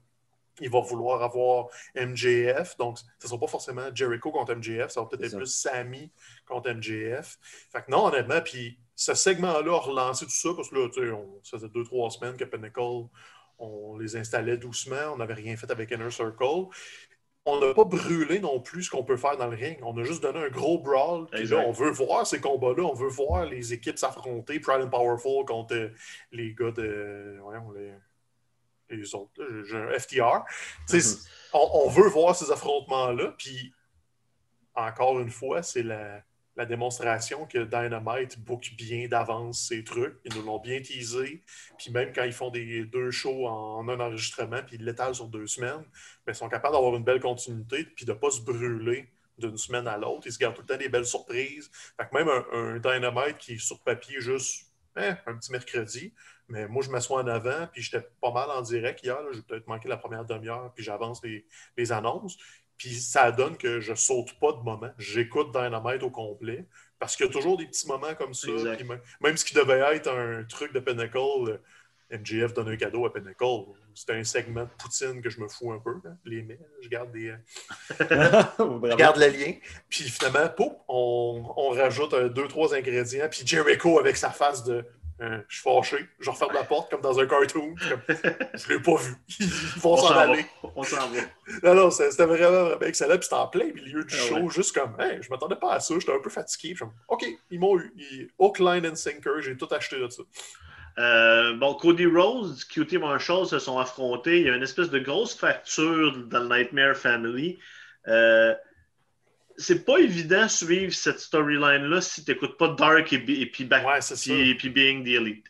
[0.62, 2.78] il va vouloir avoir MJF.
[2.78, 6.12] Donc, ce ne sera pas forcément Jericho contre MJF, ça va peut-être être plus Sammy
[6.46, 7.38] contre MJF.
[7.72, 11.02] Fait que non, honnêtement, puis ce segment-là a relancé tout ça, parce que là, tu
[11.02, 13.08] sais, on, ça faisait deux, trois semaines que Pinnacle,
[13.60, 16.68] on les installait doucement, on n'avait rien fait avec Inner Circle.
[17.50, 19.80] On n'a pas brûlé non plus ce qu'on peut faire dans le ring.
[19.82, 21.28] On a juste donné un gros brawl.
[21.32, 22.84] Puis là, on veut voir ces combats-là.
[22.84, 24.60] On veut voir les équipes s'affronter.
[24.60, 25.92] Pride and Powerful contre
[26.34, 27.38] les gars de.
[27.42, 27.94] Voyons, les
[28.90, 29.32] les autres,
[29.66, 30.46] j'ai un FTR.
[30.88, 31.28] Mm-hmm.
[31.54, 33.74] on, veut voir ces affrontements-là, puis
[34.78, 36.24] encore une fois, c'est la,
[36.68, 40.18] démonstration que Dynamite book bien d'avance ces trucs.
[40.26, 41.44] Ils nous l'ont bien teasé.
[41.78, 45.28] Puis même quand ils font des deux shows en, un enregistrement, puis ils l'étalent sur
[45.28, 45.84] deux semaines,
[46.26, 49.08] ben, ils sont capables d'avoir une belle continuité, puis de ne pas se brûler
[49.38, 50.26] d'une semaine à l'autre.
[50.26, 51.70] Ils se gardent tout le temps des belles surprises.
[51.96, 54.66] Fait que même un, Dynamite qui est sur papier juste
[54.96, 56.12] hein, un petit mercredi,
[56.50, 59.18] mais moi, je m'assois en avant, puis j'étais pas mal en direct hier.
[59.34, 62.38] J'ai peut-être manqué la première demi-heure, puis j'avance les, annonces.
[62.78, 64.92] Puis ça donne que je saute pas de moment.
[64.98, 66.68] J'écoute Dynamite au complet.
[67.00, 68.48] Parce qu'il y a toujours des petits moments comme ça.
[69.22, 71.58] Même, ce qui devait être un truc de Pinnacle, euh,
[72.10, 73.66] MGF donne un cadeau à Pinnacle.
[73.94, 75.96] C'est un segment de Poutine que je me fous un peu.
[76.06, 76.18] Hein.
[76.24, 77.34] Les mets, je garde des.
[78.00, 79.54] Euh, je garde le lien.
[79.90, 80.50] Puis finalement,
[80.88, 83.28] on, on rajoute un, deux, trois ingrédients.
[83.30, 84.86] Puis Jericho avec sa face de
[85.20, 86.06] euh, je suis fâché.
[86.20, 87.76] Je referme la porte comme dans un cartoon.
[87.80, 89.16] je l'ai pas vu.
[89.40, 90.46] Ils vont s'en aller.
[90.76, 91.22] On s'en va.
[91.64, 93.16] Non, non, c'était vraiment, vraiment excellent.
[93.16, 95.80] Puis c'était en plein milieu du ah show, juste comme, hey, je m'attendais pas à
[95.80, 95.96] ça.
[96.00, 96.76] J'étais un peu fatigué.
[96.76, 97.92] Je OK, ils m'ont eu.
[97.98, 98.30] Ils...
[98.38, 99.42] Hook, line and sinker.
[99.42, 100.22] J'ai tout acheté de ça.
[101.00, 104.42] Euh, bon, Cody Rose, QT Marshall se sont affrontés.
[104.42, 107.60] Il y a une espèce de grosse fracture dans le Nightmare Family.
[108.08, 108.54] Euh,
[109.58, 113.86] c'est pas évident de suivre cette storyline-là si tu n'écoutes pas Dark et, puis, Back,
[114.28, 115.46] et puis Being the Elite.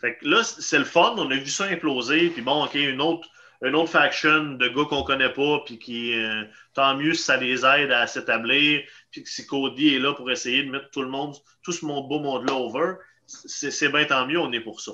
[0.00, 1.14] Fait que là, c'est le fun.
[1.16, 2.30] On a vu ça imploser.
[2.30, 3.28] Puis bon, OK, une autre,
[3.62, 5.60] une autre faction de gars qu'on connaît pas.
[5.66, 6.44] Puis qui, euh,
[6.74, 8.82] tant mieux si ça les aide à s'établir.
[9.10, 11.84] Puis que si Cody est là pour essayer de mettre tout le monde, tout ce
[11.84, 12.94] beau monde-là over,
[13.26, 14.40] c'est bien tant mieux.
[14.40, 14.92] On est pour ça.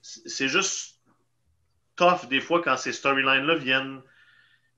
[0.00, 1.00] C'est juste
[1.96, 4.00] tough des fois quand ces storylines-là viennent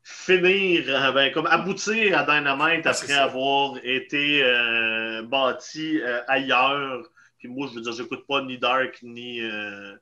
[0.03, 7.11] finir, euh, ben, comme aboutir à Dynamite après avoir été euh, bâti euh, ailleurs.
[7.39, 9.95] Puis moi, je veux dire, j'écoute pas ni Dark ni euh,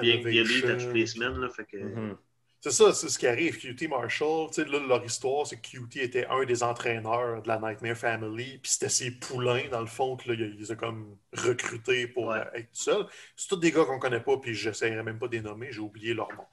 [0.00, 1.38] Big Gilly toutes les semaines.
[1.40, 1.76] Là, fait que...
[1.76, 2.16] Mm-hmm.
[2.60, 3.58] C'est ça, c'est ce qui arrive.
[3.58, 7.46] QT Marshall, tu sais, là, leur histoire, c'est que QT était un des entraîneurs de
[7.46, 11.16] la Nightmare Family, puis c'était ses poulains, dans le fond, que là, ils ont comme
[11.32, 13.06] recrutés pour être tout seul.
[13.36, 15.80] C'est tous des gars qu'on connaît pas, puis j'essaierai même pas de les nommer, j'ai
[15.80, 16.46] oublié leur nom.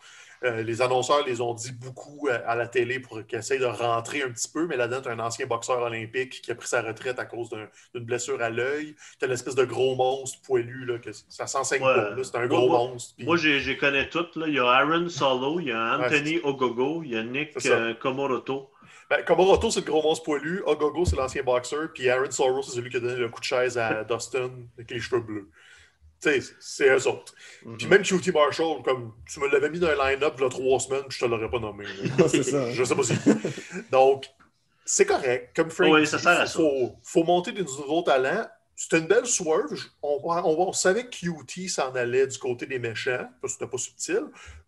[0.44, 3.66] Euh, les annonceurs les ont dit beaucoup euh, à la télé pour qu'ils essayent de
[3.66, 6.68] rentrer un petit peu, mais là-dedans, tu as un ancien boxeur olympique qui a pris
[6.68, 8.96] sa retraite à cause d'une blessure à l'œil.
[9.20, 12.16] Tu as l'espèce de gros monstre poilu, là, que ça s'enseigne pas.
[12.22, 13.14] C'est un gros monstre.
[13.20, 14.36] Moi, j'ai connais toutes.
[14.36, 14.48] Là.
[14.48, 17.94] Il y a Aaron Solo, il y a Anthony Ogogo, il y a Nick euh,
[17.96, 18.70] Komoroto.
[19.10, 20.62] Ben, Komoroto, c'est le gros monstre poilu.
[20.66, 21.90] Ogogo, c'est l'ancien boxeur.
[21.94, 24.92] Puis Aaron Solo, c'est celui qui a donné le coup de chaise à Dustin avec
[24.92, 25.50] les cheveux bleus
[26.60, 27.34] c'est eux autres.
[27.66, 27.78] Mhm.
[27.78, 30.50] Puis même QT Marshall, comme tu me l'avais mis dans un line-up il y a
[30.50, 31.86] trois semaines, je te l'aurais pas nommé.
[32.28, 32.72] c'est ça.
[32.72, 33.14] Je sais pas si.
[33.92, 34.26] Donc,
[34.86, 35.56] c'est correct.
[35.56, 38.48] Comme Frank, il faut, faut, monter des nouveaux talents.
[38.76, 39.80] C'était une belle swerve.
[40.02, 43.78] On, on, savait que QT s'en allait du côté des méchants, parce que c'était pas
[43.78, 44.24] subtil.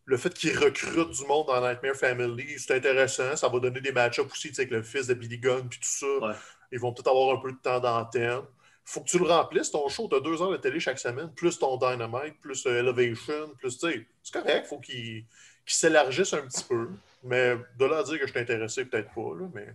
[0.05, 3.35] Le fait qu'il recrute du monde dans Nightmare Family, c'est intéressant.
[3.35, 6.37] Ça va donner des match-ups aussi avec le fils de Billy Gunn puis tout ça.
[6.71, 8.43] Ils vont peut-être avoir un peu de temps d'antenne
[8.85, 10.07] faut que tu le remplisses, ton show.
[10.07, 13.77] Tu as deux heures de télé chaque semaine, plus ton Dynamite, plus euh, Elevation, plus,
[13.77, 14.67] tu sais, c'est correct.
[14.67, 15.25] faut qu'il
[15.65, 16.89] s'élargisse un petit peu.
[17.23, 19.67] Mais de là à dire que je suis intéressé, peut-être pas, là, mais...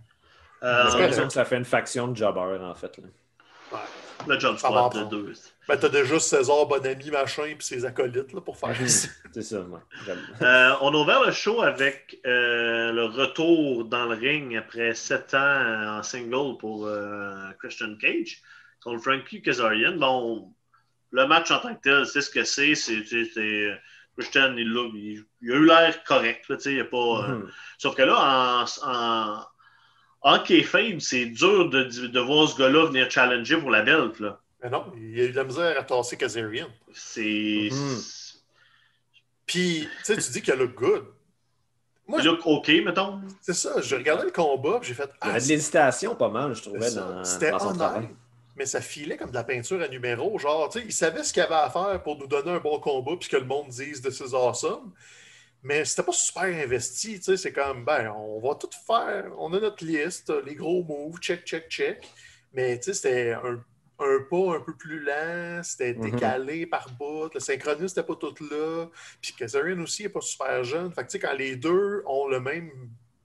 [0.63, 2.97] Euh, ça fait une faction de jobbers, en fait.
[2.99, 3.03] Là.
[3.73, 3.79] Ouais.
[4.27, 5.33] Le job squad de deux.
[5.67, 9.07] Ben, t'as déjà César Bonami, machin, puis ses acolytes là, pour faire ça.
[9.33, 9.81] C'est ça, moi.
[10.07, 15.97] Euh, on a ouvert le show avec le retour dans le ring après sept ans
[15.97, 16.87] en single pour
[17.59, 18.43] Christian Cage
[18.83, 19.97] contre Frankie Kazarian.
[19.97, 20.53] Bon,
[21.11, 22.75] le match en tant que tel, c'est ce que c'est.
[22.75, 23.03] C'est
[24.17, 26.47] Christian, il, il, il, a eu l'air correct.
[26.49, 27.49] Là, il a pas, mm -hmm.
[27.77, 33.09] sauf que là, en, en, en kayfabe, c'est dur de, de, voir ce gars-là venir
[33.09, 34.19] challenger pour la belt.
[34.19, 34.39] Là.
[34.61, 36.69] Mais non, il a eu de la misère à tasser Kazarian.
[36.93, 37.69] C'est.
[37.71, 37.99] Mm -hmm.
[39.45, 41.05] Puis, tu sais, tu dis qu'il a look good.
[42.07, 43.21] Moi, il look OK, mettons.
[43.41, 45.09] C'est ça, j'ai regardé le combat, j'ai fait.
[45.21, 48.09] Ah, il y a de l'hésitation pas mal, je trouvais, dans, C'était travail
[48.55, 50.37] mais ça filait comme de la peinture à numéro.
[50.37, 52.79] Genre, tu sais, il savait ce qu'il avait à faire pour nous donner un bon
[52.79, 54.93] combat puis que le monde dise de ses awesome.
[55.63, 59.53] Mais c'était pas super investi, tu sais, c'est comme, ben, on va tout faire, on
[59.53, 62.09] a notre liste, les gros moves, check, check, check.
[62.51, 63.63] Mais, tu sais, c'était un,
[63.99, 66.11] un, pas un peu plus lent, c'était mhm.
[66.11, 68.87] décalé par bout, le synchronisme n'était pas tout là.
[69.21, 70.91] Puis Kazarian aussi n'est pas super jeune.
[70.91, 72.71] Fait que, tu sais, quand les deux ont le même,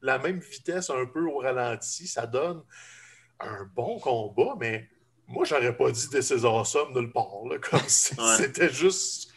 [0.03, 2.63] la même vitesse un peu au ralenti, ça donne
[3.41, 4.89] un bon combat, mais
[5.29, 7.45] moi, j'aurais pas dit de ces awesome nulle part.
[7.49, 9.33] Là, comme c'était juste.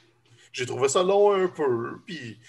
[0.52, 2.00] J'ai trouvé ça long un peu.
[2.06, 2.40] Puis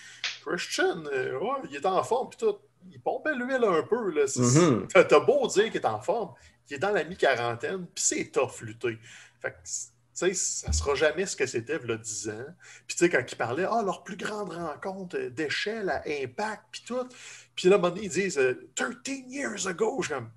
[0.45, 2.30] Christian, euh, ouais, il est en forme.
[2.30, 2.57] Puis tout.
[2.91, 4.11] Il pompait l'huile un peu.
[4.11, 4.24] Là.
[4.24, 5.07] Mm-hmm.
[5.07, 6.32] T'as beau dire qu'il est en forme.
[6.68, 7.86] Il est dans la mi-quarantaine.
[7.95, 8.99] Puis c'est tough lutter.
[9.41, 9.70] Fait que, tu
[10.14, 12.47] sais, ça sera jamais ce que c'était il y a 10 ans.
[12.86, 16.82] Puis tu sais, quand il parlait, ah, leur plus grande rencontre d'échelle à impact, puis
[16.86, 17.07] tout.
[17.55, 18.41] Puis là, à un moment donné, ils disent,
[18.74, 20.30] 13 euh, years ago, je suis comme,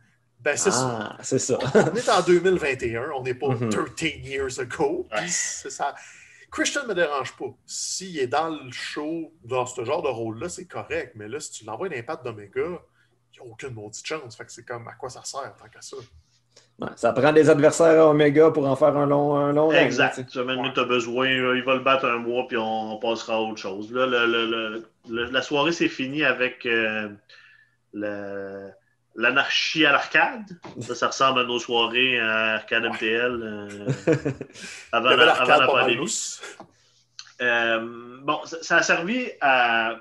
[0.44, 1.40] ben, c'est ah, ça.
[1.40, 1.58] ça.
[1.74, 4.24] on est en 2021, on n'est pas 13 mm-hmm.
[4.26, 5.08] years ago.
[5.28, 5.96] c'est ça.
[6.52, 7.48] Christian ne me dérange pas.
[7.66, 11.14] S'il est dans le show, dans ce genre de rôle-là, c'est correct.
[11.16, 14.36] Mais là, si tu l'envoies d'impact d'Omega, il n'y a aucune maudite chance.
[14.36, 15.98] Fait que c'est comme à quoi ça sert tant qu'à ça?
[16.96, 20.26] ça prend des adversaires à Omega pour en faire un long, un long Exact.
[20.30, 23.58] Tu as, as besoin, il va le battre un mois, puis on, passera à autre
[23.58, 23.92] chose.
[23.92, 27.10] Là, le, le, la soirée, c'est fini avec euh,
[27.94, 28.70] le
[29.16, 30.46] l'anarchie à l'arcade.
[30.82, 33.68] Ça, ça ressemble à nos soirées à Arcade MTL euh,
[34.92, 36.40] avant, la, avant la pandémie.
[37.42, 37.80] Euh,
[38.22, 39.98] bon, ça, a servi à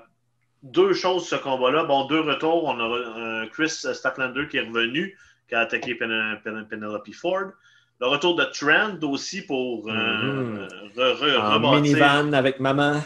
[0.61, 1.83] deux choses ce combat-là.
[1.83, 2.63] Bon, deux retours.
[2.65, 7.51] On a euh, Chris Statlander qui est revenu, qui a attaqué Pen Pen Penelope Ford.
[8.01, 11.75] Le retour de Trent aussi pour mm -hmm.
[11.75, 13.01] minivan avec maman.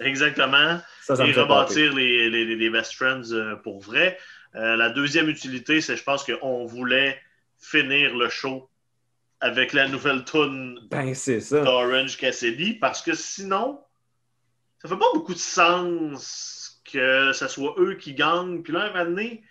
[0.00, 0.80] Exactement.
[1.08, 4.18] et rebâtir les, les, les, best friends pour vrai.
[4.56, 7.20] Euh, la deuxième utilité, c'est je pense qu'on voulait
[7.58, 8.70] finir le show
[9.40, 11.12] avec la nouvelle tune ben,
[11.50, 13.80] d'Orange Cassidy parce que sinon,
[14.80, 18.62] ça fait pas beaucoup de sens que ce soit eux qui gagnent.
[18.62, 19.42] Puis là, un moment donné,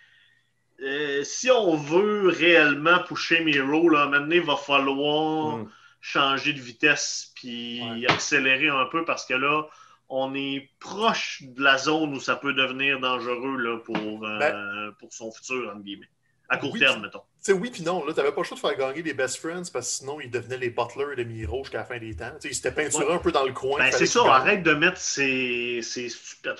[0.82, 5.70] euh, si on veut réellement pusher Miro, là, un moment donné, il va falloir mm.
[6.00, 8.10] changer de vitesse puis Ouais.
[8.10, 9.68] accélérer un peu parce que là,
[10.08, 15.12] on est proche de la zone où ça peut devenir dangereux là, pour, euh, pour
[15.12, 16.08] son futur, entre guillemets.
[16.48, 17.18] À court Oui, terme, tu- mettons.
[17.18, 19.38] Tu sais, oui puis non, là, t'avais pas le choix de faire gagner les best
[19.38, 22.30] friends parce que sinon, ils devenaient les butlers de Miro jusqu'à la fin des temps.
[22.40, 23.14] Tu ils s'étaient peinturés Ouais.
[23.14, 23.78] un peu dans le coin.
[23.80, 25.80] Ben, c'est ça, arrête de mettre ces.
[25.82, 26.08] ces
[26.42, 26.54] cas.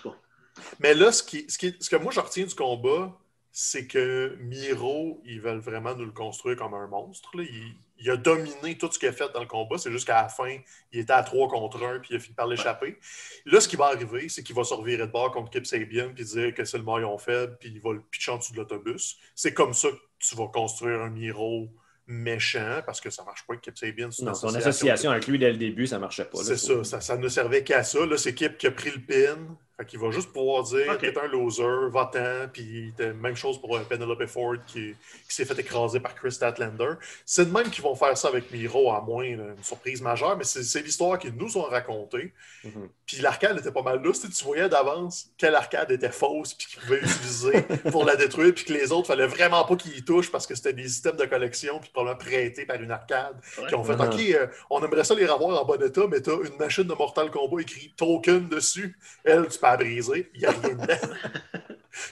[0.81, 3.17] Mais là, ce, qui, ce, qui- ce que moi, je retiens du combat,
[3.59, 7.35] c'est que Miro, ils veulent vraiment nous le construire comme un monstre.
[7.35, 7.43] là.
[7.43, 9.79] Il, il a dominé tout ce qu'il a fait dans le combat.
[9.79, 10.59] C'est juste qu'à la fin,
[10.93, 12.99] il était à 3 contre 1 puis il a fini par l'échapper.
[13.47, 16.13] Là, ce qui va arriver, c'est qu'il va se revirer de bord contre Kip Sabian
[16.15, 18.59] puis dire que c'est le maillon faible puis il va le pitcher en dessous de
[18.59, 19.17] l'autobus.
[19.35, 21.71] C'est comme ça que tu vas construire un Miro
[22.07, 24.11] méchant parce que ça marche pas avec Kip Sabian.
[24.21, 26.45] Non, son association avec lui dès le début, ça marchait pas.
[26.45, 28.05] c'est ça, ça, ça ne servait qu'à ça.
[28.05, 29.57] Là, c'est Kip qui a pris le pin.
[29.79, 31.01] Fait qu'il va juste pouvoir dire Ok.
[31.01, 32.49] t'es un loser, va-t'en.
[32.51, 34.95] Puis même chose pour euh, Penelope Ford qui,
[35.29, 36.93] qui s'est fait écraser par Chris Statlander.
[37.27, 40.37] C'est de même qu'ils vont faire ça avec Miro, à moins là, une surprise majeure,
[40.37, 42.33] mais c'est l'histoire qu'ils nous ont racontée.
[42.65, 42.89] Mhm.
[43.05, 44.13] Puis l'arcade était pas mal là.
[44.13, 47.63] Tu voyais d'avance quelle arcade était fausse puis qu'ils pouvaient utiliser
[47.93, 50.55] pour la détruire, puis que les autres, fallait vraiment pas qu'ils y touchent parce que
[50.55, 53.67] c'était des systèmes de collection puis probablement prêtés par une arcade Ouais.
[53.69, 54.01] qui ont fait Mhm.
[54.09, 56.95] OK, euh, on aimerait ça les revoir en bon état, mais t'as une machine de
[56.95, 58.99] Mortal Kombat écrit token dessus.
[59.25, 60.87] Elle, tu la briser, il n'y a rien dedans.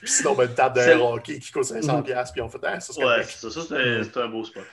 [0.01, 2.79] Puis sinon, ben, une table de hockey qui coûte 500$, piastres, puis on fait Ah,
[2.79, 3.29] ça, c'est Ouais, correct.
[3.39, 4.63] c'est ça, ça, c'est c'est un beau spot.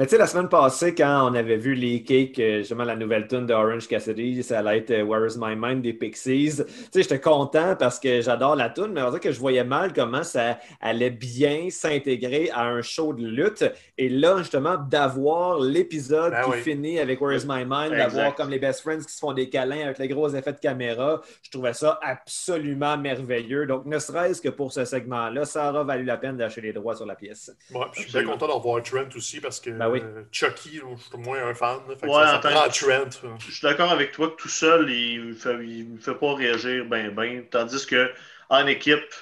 [0.00, 2.96] Mais tu sais, la semaine passée, quand on avait vu les cakes, euh, justement, la
[2.96, 6.56] nouvelle tune de Orange Cassidy, ça allait être euh, Where is My Mind des Pixies.
[6.56, 9.62] Tu sais, j'étais content parce que j'adore la tune, mais on dirait que je voyais
[9.62, 13.70] mal comment ça allait bien s'intégrer à un show de lutte.
[13.98, 16.62] Et là, justement, d'avoir l'épisode Ben qui oui.
[16.62, 19.50] finit avec Where is My Mind, d'avoir comme les best friends qui se font des
[19.50, 23.66] câlins avec les gros effets de caméra, je trouvais ça absolument merveilleux.
[23.66, 26.96] Donc, ne serait-ce que pour ce segment-là, ça aura valu la peine d'acheter les droits
[26.96, 27.54] sur la pièce.
[27.74, 30.00] Ouais, je suis bien content d'en voir Trent aussi parce que Ben oui.
[30.02, 31.78] euh, Chucky, je suis moins un fan.
[31.98, 33.36] fait Ouais, ça, ça en tant prend que- Trent.
[33.46, 36.84] Je suis d'accord avec toi que tout seul, il me fait, il fait pas réagir
[36.86, 37.44] ben ben.
[37.50, 38.10] Tandis que
[38.48, 39.12] en équipe,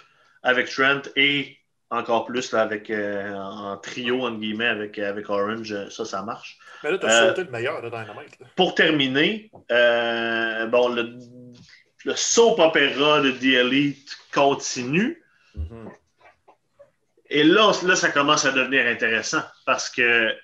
[0.42, 1.56] avec Trent et
[1.90, 6.22] encore plus là, avec euh, en trio, entre guillemets, avec, avec Orange, euh, ça, ça
[6.22, 6.58] marche.
[6.84, 8.38] Mais là, t'as Euh, sauté le meilleur de Dynamite.
[8.40, 8.46] là.
[8.56, 11.14] Pour terminer, euh, bon, le,
[12.04, 15.22] le soap opéra de The Elite continue.
[15.54, 15.90] Mhm.
[17.30, 20.34] Et là, là, ça commence à devenir intéressant parce que,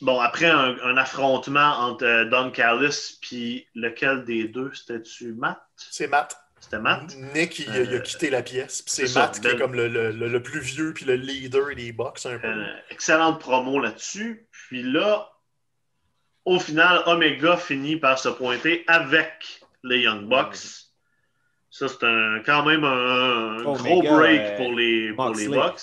[0.00, 5.60] bon, après un, un affrontement entre euh, Don Callis puis lequel des deux, c'était-tu Matt?
[5.76, 6.36] C'est Matt.
[6.60, 7.14] C'était Matt?
[7.34, 8.82] Nick, il, a- il a Euh, quitté la pièce.
[8.82, 11.04] puis C'est ça, Matt qui est Ben- comme le, le- le- le plus vieux puis
[11.04, 12.46] le leader des box un peu.
[12.48, 14.48] Euh, excellente promo là-dessus.
[14.50, 15.30] Puis là,
[16.44, 20.56] au final, Omega finit par se pointer avec les Young Bucks.
[21.70, 25.48] Ça, c'est un- quand même un, un Omega, gros break pour les, pour les.
[25.48, 25.80] Bucks.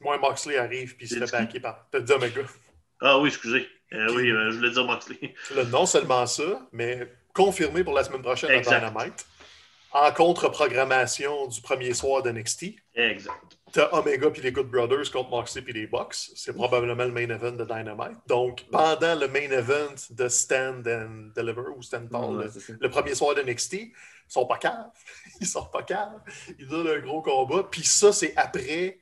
[0.00, 1.42] Moi, Moxley arrive puis il se C'est fait qui?
[1.44, 1.86] backer par.
[1.90, 2.42] T'as dit Omega.
[3.04, 3.68] Ah oui, excusez.
[3.92, 5.34] Euh, oui, euh, je voulais dire Moxley.
[5.70, 8.80] Non seulement ça, mais confirmé pour la semaine prochaine à Exact.
[8.90, 9.26] Dynamite.
[9.92, 12.74] En contre-programmation du premier soir de NXT.
[12.96, 13.58] exact.
[13.72, 16.14] T'as Omega puis les Good Brothers contre Moxley puis les Bucks.
[16.34, 18.18] C'est probablement le main event de Dynamite.
[18.26, 22.46] Donc, pendant le main event de Stand and Deliver ou Stand Tall, Ouais,
[22.80, 23.92] le, premier soir de NXT, ils
[24.28, 24.90] sont pas caves.
[25.40, 26.20] Ils sont pas caves.
[26.58, 27.64] Ils donnent un gros combat.
[27.70, 28.98] Puis ça, c'est après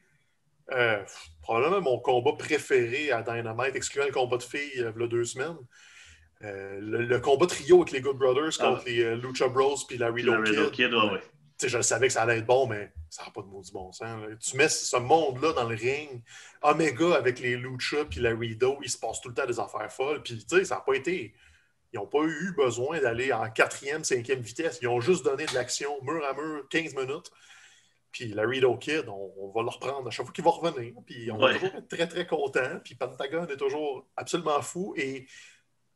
[0.71, 1.03] euh,
[1.43, 5.07] probablement mon combat préféré à Dynamite, excluant le combat de filles euh, il y a
[5.09, 5.57] deux semaines.
[6.45, 8.65] Euh, le, le combat trio avec les Good Brothers Ah.
[8.71, 10.93] contre les euh, Lucha Bros puis la Puis Reload le Kid.
[10.93, 11.21] Ouais,
[11.65, 14.21] je savais que ça allait être bon, mais ça n'a pas de maudit bon sens.
[14.21, 14.35] là.
[14.41, 16.23] Tu mets ce monde-là dans le ring,
[16.63, 19.93] Omega avec les Lucha puis la Rido, il se passe tout le temps des affaires
[19.93, 20.23] folles.
[20.23, 21.33] Puis, tu sais, ça n'a pas été.
[21.93, 24.79] Ils n'ont pas eu besoin d'aller en quatrième, cinquième vitesse.
[24.83, 27.31] Ils ont juste donné de l'action mur à mur, 15 minutes.
[28.13, 30.93] Puis la Rido Kid, on, on va le reprendre à chaque fois qu'il va revenir.
[31.07, 31.53] Puis on Ouais.
[31.55, 32.79] va toujours être très, très content.
[32.85, 34.95] Puis Pentagon est toujours absolument fou.
[34.99, 35.27] Et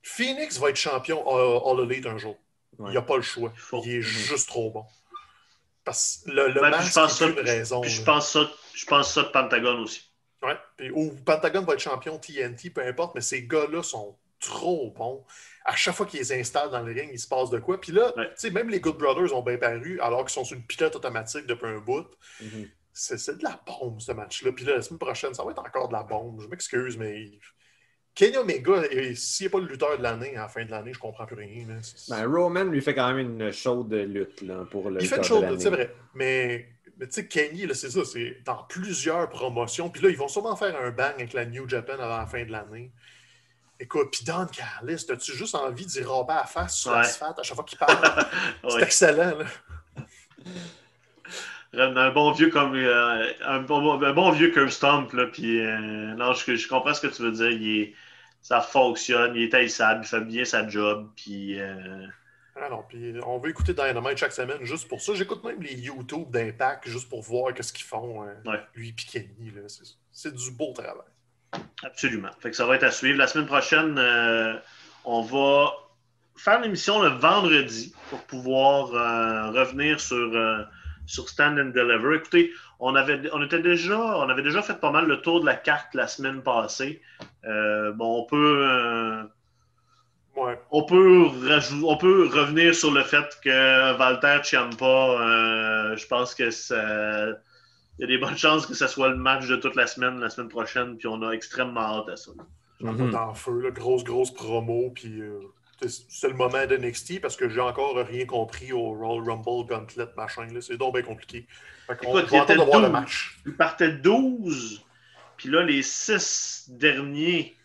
[0.03, 2.37] Phoenix va être champion All, Elite un jour.
[2.79, 2.89] Ouais.
[2.89, 3.51] Il n'y a pas le choix.
[3.55, 3.83] Il faut.
[3.85, 4.03] Il est Mhm.
[4.03, 4.85] juste trop bon.
[5.85, 7.81] Parce que le, le Ben, masque, je pense ça, raison.
[7.81, 10.03] puis je pense ça, je pense ça de Pentagon aussi.
[10.43, 10.57] Ouais.
[10.77, 15.25] Puis, ou Pentagon va être champion TNT, peu importe, mais ces gars-là sont trop bons.
[15.69, 17.81] À chaque fois qu'ils les installent dans le ring, il se passe de quoi.
[17.81, 18.27] Puis là, Ouais.
[18.29, 20.95] tu sais, même les Good Brothers ont bien paru, alors qu'ils sont sur une pilote
[20.95, 22.07] automatique depuis un bout.
[22.41, 22.69] Mhm.
[22.93, 24.53] C'est c'est de la bombe, ce match-là.
[24.53, 26.41] Puis là, la semaine prochaine, ça va être encore de la bombe.
[26.41, 27.27] Je m'excuse, mais
[28.15, 28.83] Kenny Omega,
[29.15, 31.37] s'il n'est pas le lutteur de l'année à la fin de l'année, je comprends plus
[31.37, 31.67] rien.
[32.09, 35.23] Ben, Roman lui fait quand même une chaude lutte là, pour le Il fait une
[35.23, 35.61] lutteur de chose, l'année.
[35.63, 35.95] c'est vrai.
[36.15, 39.91] Mais, mais tu sais, Kenny, c'est ça, c'est dans plusieurs promotions.
[39.91, 42.45] Puis là, ils vont sûrement faire un bang avec la New Japan avant la fin
[42.47, 42.93] de l'année.
[43.79, 46.99] Écoute, puis Don Callis, as-tu juste envie d'y rober à la face sur Ouais.
[46.99, 47.97] l'asphalte à chaque fois qu'il parle?
[48.69, 48.83] C'est Ouais.
[48.83, 49.45] excellent, là.
[51.79, 55.77] Un bon vieux comme euh, un, bon, un bon vieux curb stomp là, puis euh,
[56.15, 57.51] non, je, je comprends ce que tu veux dire.
[57.51, 57.95] Il est,
[58.41, 61.61] ça fonctionne, il est haïssable, il fait bien sa job, puis...
[61.61, 62.07] euh,
[62.55, 65.13] Ah non, puis on veut écouter Dynamite chaque semaine juste pour ça.
[65.15, 68.61] J'écoute même les YouTube d'Impact juste pour voir ce qu'ils font, Ouais.
[68.75, 69.53] lui et Kenny.
[70.13, 70.95] C'est du beau travail.
[71.85, 72.31] Absolument.
[72.41, 73.19] Fait que ça va être à suivre.
[73.19, 74.55] La semaine prochaine, euh,
[75.05, 75.73] on va
[76.37, 80.63] faire l'émission le vendredi pour pouvoir euh, revenir sur, euh,
[81.07, 82.17] sur Stand and Deliver.
[82.17, 85.47] Écoutez, on avait, on, était déjà, on avait déjà fait pas mal le tour de
[85.47, 87.01] la carte la semaine passée.
[87.45, 89.23] Bon, on peut,
[90.35, 90.61] Ouais.
[90.71, 91.31] on, peut
[91.85, 97.29] on peut revenir sur le fait que Walter Ciampa, je pense que ça.
[97.99, 100.19] Il y a des bonnes chances que ce soit le match de toute la semaine,
[100.21, 102.33] la semaine prochaine, puis on a extrêmement hâte à ça.
[102.81, 103.15] J'en Mhm.
[103.15, 105.41] en feu, là, grosse, grosse promo, puis euh,
[105.87, 110.07] c'est- le moment de NXT parce que j'ai encore rien compris au Royal Rumble Gauntlet
[110.17, 110.47] machin.
[110.53, 110.61] là.
[110.61, 111.47] C'est donc bien compliqué.
[111.87, 112.93] Fait qu'on Écoute, va il de voir le 12.
[112.93, 113.39] match.
[113.47, 114.85] Il partait 12,
[115.39, 117.57] puis là, les 6 derniers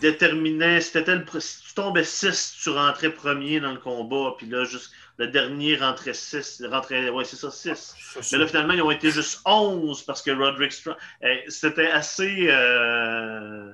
[0.00, 0.80] déterminaient.
[0.80, 4.64] Si, t'étais le si tu tombais 6, tu rentrais premier dans le combat, puis là,
[4.64, 6.62] juste le dernier rentrait 6.
[6.70, 7.94] Rentrait, ouais, c'est ça, 6.
[8.20, 10.96] Ça, Mais là, finalement, ils ont été juste 11 parce que Roderick Strong.
[11.22, 12.48] eh, C'était assez.
[12.50, 13.72] euh,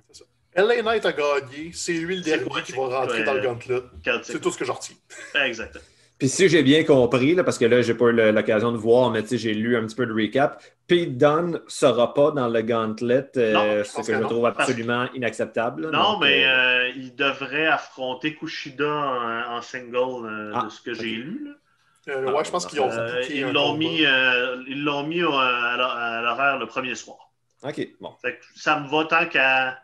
[0.55, 1.71] LA Knight a gagné.
[1.73, 3.83] C'est lui le dernier quoi, qui va rentrer dans le Gauntlet.
[4.23, 4.97] C'est tout ce que j'en retiens.
[5.45, 5.85] Exactement.
[6.23, 9.11] Puis si j'ai bien compris, là, parce que là, j'ai pas eu l'occasion de voir,
[9.11, 10.63] mais j'ai lu un petit peu de recap.
[10.87, 14.29] Pete Dunne ne sera pas dans le gauntlet, euh, Non, ce que que je non.
[14.29, 15.91] trouve absolument inacceptable.
[15.91, 20.69] Non, Donc, mais euh, euh, il devrait affronter Kushida en, en single euh, Ah, de
[20.71, 21.45] ce que j'ai lu.
[21.45, 22.15] là.
[22.15, 25.75] Euh, ouais, je pense qu'ils ont Euh, ils l'ont mis, euh, ils l'ont mis à
[25.77, 27.17] l'hor- à l'horaire le premier soir.
[27.65, 29.82] OK, bon, Fait que ça me va tant qu'à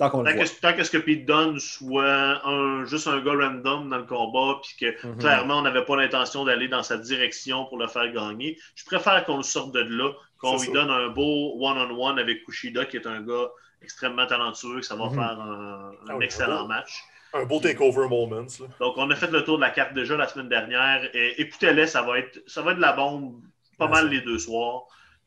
[0.00, 3.88] tant qu'on que, tant que ce que Pete Dunne soit un, juste un gars random
[3.88, 5.18] dans le combat, puis que Mhm.
[5.18, 8.58] clairement on n'avait pas l'intention d'aller dans sa direction pour le faire gagner.
[8.74, 10.72] Je préfère qu'on le sorte de là, qu'on lui ça.
[10.72, 13.48] donne un beau one-on-one avec Kushida, qui est un gars
[13.82, 15.14] extrêmement talentueux, que ça va Mhm.
[15.14, 17.02] faire un, un Ah oui, excellent match.
[17.32, 18.40] Un beau takeover moments.
[18.60, 18.66] Là.
[18.80, 21.08] Donc, on a fait le tour de la carte déjà la semaine dernière.
[21.14, 23.40] Et écoutez-les, ça va être ça va être de la bombe
[23.78, 24.82] pas Ouais, mal les deux soirs.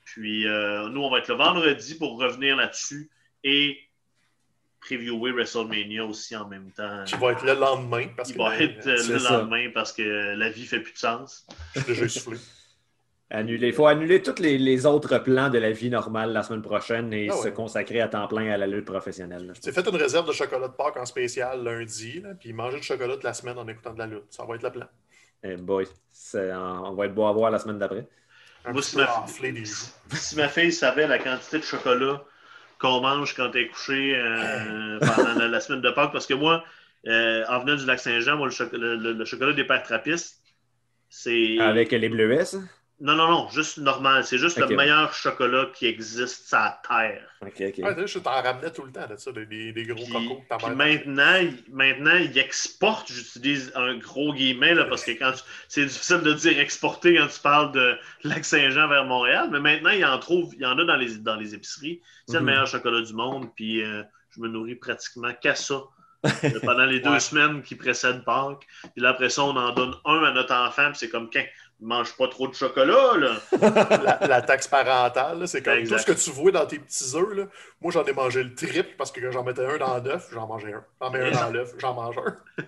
[0.06, 3.10] Puis euh, nous, on va être le vendredi pour revenir là-dessus
[3.46, 3.78] et
[4.86, 7.04] previewer WrestleMania aussi en même temps.
[7.06, 8.08] Qui va être le lendemain.
[8.18, 9.38] Parce Il que va être c'est le ça.
[9.38, 11.46] lendemain parce que la vie fait plus de sens.
[11.76, 12.38] je suis déjà essoufflé.
[13.30, 13.68] Annuler.
[13.70, 17.12] Il faut annuler tous les, les autres plans de la vie normale la semaine prochaine
[17.14, 19.48] et Ah se consacrer à temps plein à la lutte professionnelle.
[19.60, 19.74] pense.
[19.74, 23.14] fait une réserve de chocolat de Pâques en spécial lundi, là, puis manger du chocolat
[23.16, 24.26] toute la semaine en écoutant de la lutte.
[24.30, 24.86] Ça va être le plan.
[25.44, 28.08] Eh boy, c'est- on va être beau à voir la semaine d'après.
[28.66, 29.26] Moi, ma-.
[30.12, 32.24] Si ma fille savait la quantité de chocolat
[32.84, 36.64] qu'on mange quand t'es couché euh, pendant la, la semaine de Pâques, parce que moi,
[37.08, 40.42] euh, en venant du lac Saint-Jean, moi, le- le- le chocolat des pères trappistes,
[41.10, 41.60] c'est.
[41.60, 42.60] Avec les bleuets, ça?
[43.06, 44.24] Non, non, non, juste normal.
[44.24, 47.28] C'est juste le meilleur chocolat qui existe sur la Terre.
[47.42, 47.78] OK, OK.
[47.84, 50.74] Ouais, je t'en ramenais tout le temps de ça, des, des- gros Puis, cocos puis
[50.74, 55.86] maintenant, il- maintenant, ils exportent, j'utilise un gros guillemet, là, parce que quand tu- c'est
[55.86, 60.06] difficile de dire exporter quand tu parles de Lac-Saint-Jean vers Montréal, mais maintenant, il y
[60.06, 62.02] en trouve, il y en a dans les, dans les épiceries.
[62.30, 62.40] C'est Mhm.
[62.40, 64.02] le meilleur chocolat du monde, puis euh,
[64.34, 65.82] je me nourris pratiquement qu'à ça.
[66.64, 67.20] pendant les deux Ouais.
[67.20, 68.66] semaines qui précèdent Pâques.
[68.94, 71.44] Puis là, après ça, on en donne un à notre enfant, puis c'est comme quand
[71.84, 73.36] mange pas trop de chocolat, là.
[74.22, 75.98] la, la taxe parentale, c'est comme Exact.
[75.98, 77.34] tout ce que tu vois dans tes petits œufs.
[77.36, 77.44] Là,
[77.82, 80.48] moi, j'en ai mangé le triple parce que quand j'en mettais un dans l'œuf, j'en
[80.48, 80.84] mangeais un.
[81.02, 82.38] J'en mets un dans l'œuf, j'en mange un.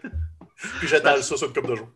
[0.79, 1.89] Puis j'étale ça sur une coupe de jours.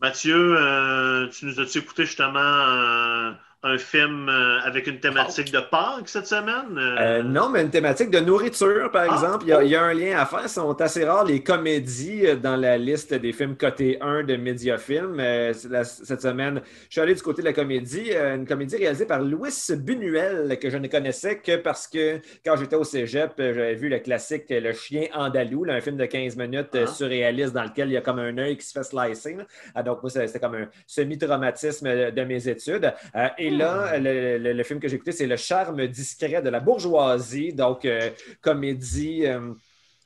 [0.00, 3.32] Mathieu, euh, tu nous as-tu écouté justement euh,
[3.64, 6.76] un film euh, avec une thématique de Pâques cette semaine?
[6.78, 9.44] Euh, Euh, non, mais une thématique de nourriture, par Ah, exemple.
[9.46, 10.42] Il y, a, il y a un lien à faire.
[10.48, 15.18] Ce sont assez rares les comédies dans la liste des films cotés 1 de Mediafilm.
[15.18, 18.12] Euh, cette semaine, je suis allé du côté de la comédie.
[18.12, 22.76] une comédie réalisée par Louis Buñuel, que je ne connaissais que parce que quand j'étais
[22.76, 26.68] au cégep, j'avais vu le classique Le chien andalou, là, un film de 15 minutes
[26.74, 26.86] Ah.
[26.86, 29.34] surréaliste dans lequel il y a comme un œil qui se fait slicer.
[29.36, 29.44] là.
[29.74, 32.92] Ah, donc, moi, c'était comme un semi-traumatisme de mes études.
[33.16, 36.60] Euh, et là, le, le- film que j'ai écouté, c'est Le charme discret de la
[36.60, 37.52] bourgeoisie.
[37.54, 39.26] Donc, euh, comédie.
[39.26, 39.54] euh,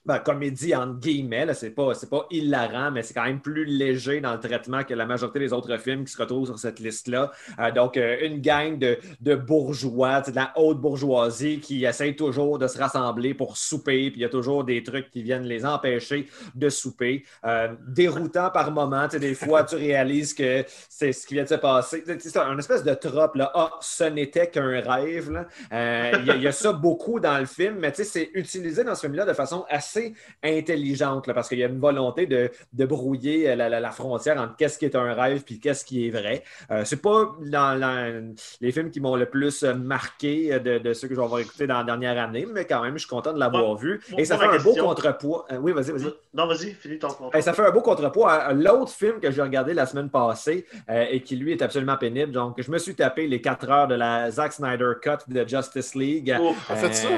[0.07, 4.32] ben, comédie entre guillemets, c'est pas, pas hilarant, mais c'est quand même plus léger dans
[4.32, 7.30] le traitement que la majorité des autres films qui se retrouvent sur cette liste-là.
[7.59, 12.59] Euh, donc, euh, une gang de, de bourgeois, de la haute bourgeoisie qui essayent toujours
[12.59, 15.66] de se rassembler pour souper, puis il y a toujours des trucs qui viennent les
[15.66, 17.24] empêcher de souper.
[17.44, 21.55] Euh, déroutant par moment, des fois, tu réalises que c'est ce qui vient de se
[21.55, 22.05] passer.
[22.18, 23.51] C'est un espèce de trope, là.
[23.55, 25.46] Ah, ce n'était qu'un rêve.
[25.70, 29.26] Il y, y a ça beaucoup dans le film, mais c'est utilisé dans ce film-là
[29.26, 33.55] de façon assez assez intelligente là, parce qu'il y a une volonté de, de brouiller
[33.57, 36.45] la, la, la, frontière entre qu'est-ce qui est un rêve puis qu'est-ce qui est vrai.
[36.70, 41.09] Euh, c'est pas dans, dans, les films qui m'ont le plus marqué de, de, ceux
[41.09, 43.32] que je vais avoir écoutés dans la dernière année, mais quand même, je suis content
[43.32, 44.01] de l'avoir bon, vu.
[44.16, 45.47] Et ça fait un beau contrepoids.
[45.53, 46.12] Euh, oui, vas-y, vas-y.
[46.34, 47.41] Non, vas-y, finis ton contrepoids.
[47.41, 51.07] ça fait un beau contrepoids à l'autre film que j'ai regardé la semaine passée euh,
[51.11, 52.32] et qui, lui, est absolument pénible.
[52.32, 55.95] Donc, je me suis tapé les quatre heures de la Zack Snyder Cut de Justice
[55.95, 56.36] League.
[56.41, 57.09] Oh, euh, fait ça?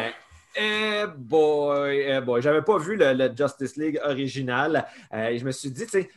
[0.57, 2.43] Eh boy, eh boy.
[2.43, 4.87] j'avais pas vu le, Justice League original.
[5.13, 6.11] Euh, je me suis dit, tu sais,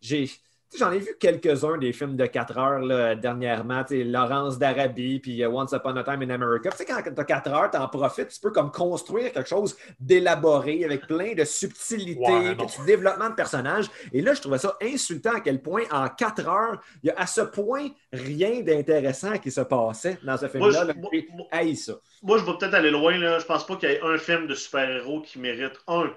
[0.00, 0.30] j'ai
[0.78, 5.50] J'en ai vu quelques-uns des films de 4 heures là, dernièrement, Laurence d'Arabie, puis euh,
[5.50, 6.70] Once Upon a Time in America.
[6.70, 9.48] Tu sais, quand tu as 4 heures, tu en profites, tu peux comme construire quelque
[9.48, 13.86] chose d'élaboré avec plein de subtilités, ouais, du développement de personnages.
[14.12, 17.18] Et là, je trouvais ça insultant à quel point en 4 heures, il y a
[17.18, 20.84] à ce point rien d'intéressant qui se passait dans ce film-là.
[20.84, 21.10] Moi, moi,
[21.52, 21.94] moi, ça.
[22.22, 23.18] moi, je vais peut-être aller loin.
[23.18, 23.40] Là.
[23.40, 26.12] Je pense pas qu'il y ait un film de super-héros qui mérite un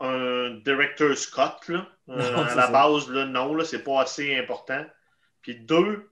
[0.00, 1.88] un director Scott, là.
[2.08, 4.84] Euh, à la base, là, non, là, c'est pas assez important.
[5.42, 6.08] Puis deux,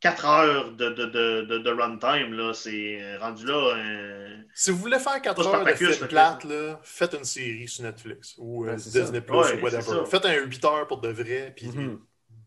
[0.00, 3.76] quatre heures de, de, de, de runtime, là, c'est rendu là.
[3.76, 4.36] Euh...
[4.54, 8.34] Si vous voulez faire quatre heures de film plate, là, faites une série sur Netflix
[8.38, 10.04] ou euh, Disney Plus ouais, ou whatever.
[10.06, 11.98] Faites un 8 heures pour de vrai, puis mm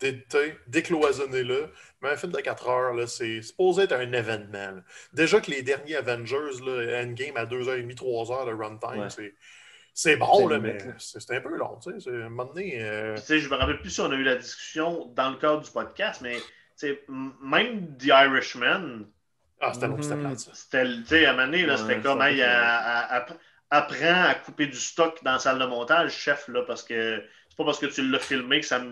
[0.02, 0.54] -hmm.
[0.68, 1.72] décloisonnez-le.
[2.02, 4.82] Mais un film de 4 heures, c'est supposé être un événement.
[5.14, 9.10] Déjà que les derniers Avengers, là, Endgame à 2h30, 3h de runtime, ouais.
[9.10, 9.34] c'est
[9.98, 11.80] c'est bon, là, mais c'est un peu long.
[11.82, 12.84] Tu sais, un moment donné.
[12.84, 13.16] Euh...
[13.16, 16.22] je me rappelle plus si on a eu la discussion dans le cadre du podcast,
[16.22, 16.38] mais
[17.42, 19.06] même The Irishman.
[19.62, 20.40] Ah, c'était long, c'était plate.
[20.54, 22.44] C'était, à un moment donné, là, c'était comme, hey,
[23.72, 27.58] apprends à couper du stock dans la salle de montage, chef, là, parce que c'est
[27.58, 28.84] pas parce que tu l'as filmé que ça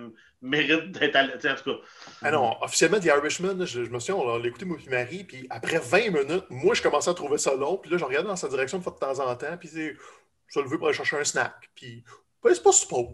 [0.42, 1.78] mérite d'être à en tout cas.
[2.22, 5.26] Ah non, officiellement, The Irishman, je, je me souviens, on l'a écouté, moi et Marie,
[5.26, 8.30] puis après 20 minutes, moi, je commençais à trouver ça long, puis là, je regardais
[8.30, 9.70] dans sa direction de fois de temps en temps, puis
[10.54, 11.72] c'est je le veux pour aller chercher un snack.
[11.74, 12.04] Puis,
[12.44, 13.08] ben, c'est pas suppose.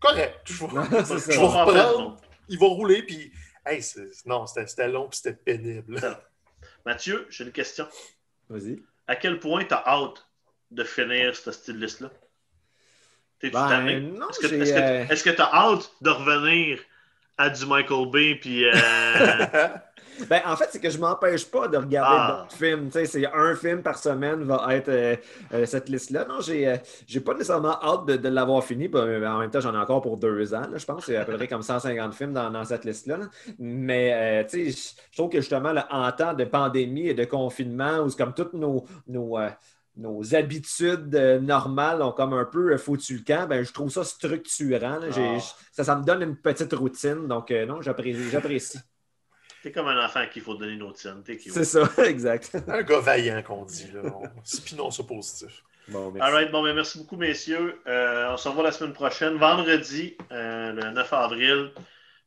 [0.00, 0.40] Correct.
[0.44, 2.16] Je vais, je vais reprendre.
[2.48, 3.30] Il va rouler, puis,
[3.66, 3.82] hey,
[4.24, 6.00] non, c'était long, puis c'était pénible.
[6.86, 7.86] Mathieu, j'ai une question.
[8.48, 8.82] Vas-y.
[9.06, 10.26] À quel point tu as hâte
[10.70, 12.10] de finir ce style liste-là?
[13.40, 14.12] T'es-tu ben, tanné?
[15.10, 16.80] Est-ce que tu as hâte de revenir
[17.36, 18.64] à du Michael Bay, puis.
[18.64, 18.72] Euh...
[20.28, 22.38] Ben, en fait, c'est que je m'empêche pas de regarder ah.
[22.42, 22.88] d'autres films.
[22.92, 25.16] C'est un film par semaine va être euh,
[25.52, 26.24] euh, cette liste-là.
[26.28, 28.90] Non, j'ai euh, j'ai pas nécessairement hâte de, de l'avoir fini.
[28.94, 30.66] En même temps, j'en ai encore pour deux ans.
[30.70, 33.18] Là, je pense c'est à peu près comme 150 films dans, dans cette liste-là.
[33.58, 37.98] Mais tu sais, je trouve que justement, là, en temps de pandémie et de confinement,
[37.98, 39.38] où c'est comme toutes nos, nos
[39.96, 44.98] nos habitudes normales ont comme un peu foutu le camp, ben, je trouve ça structurant.
[45.00, 45.38] Ah.
[45.70, 47.28] Ça, ça me donne une petite routine.
[47.28, 48.78] Donc, non, j'apprécie.
[49.64, 51.22] T'es comme un enfant qu'il faut donner une autre scène.
[51.24, 52.54] C'est ça, exact.
[52.68, 53.88] un gars vaillant qu'on dit.
[53.94, 54.02] Là.
[54.42, 55.64] Spinons ça positif.
[55.88, 56.20] Bon, merci.
[56.20, 57.80] All right, bon, ben, merci beaucoup, messieurs.
[57.86, 61.70] Euh, on se revoit la semaine prochaine, vendredi, euh, le 9 avril,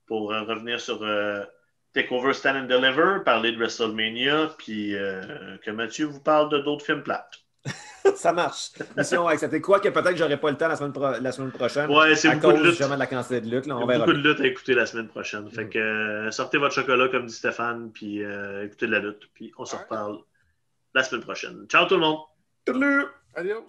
[0.08, 1.46] pour euh, revenir sur euh,
[1.94, 6.88] Takeover Stand and Deliver, parler de WrestleMania, puis euh, que Mathieu vous parle de d'autres
[6.88, 7.36] films plates.
[8.16, 8.72] ça marche.
[8.96, 9.62] Mission acceptée.
[9.62, 11.90] Quoi que peut-être que j'aurai pas le temps la semaine, pro la semaine prochaine.
[11.90, 12.82] Ouais, c'est beaucoup cause, de lutte.
[12.82, 13.66] de la quantité de lutte.
[13.68, 15.50] Là, on beaucoup de lutte à écouter la semaine prochaine.
[15.50, 19.30] Fait que euh, sortez votre chocolat, comme dit Stéphane, puis euh, écoutez de la lutte.
[19.34, 20.20] Puis on se reparle
[20.94, 21.66] la semaine prochaine.
[21.68, 22.20] Ciao tout le monde.
[22.66, 23.06] Salut.
[23.36, 23.68] Adios.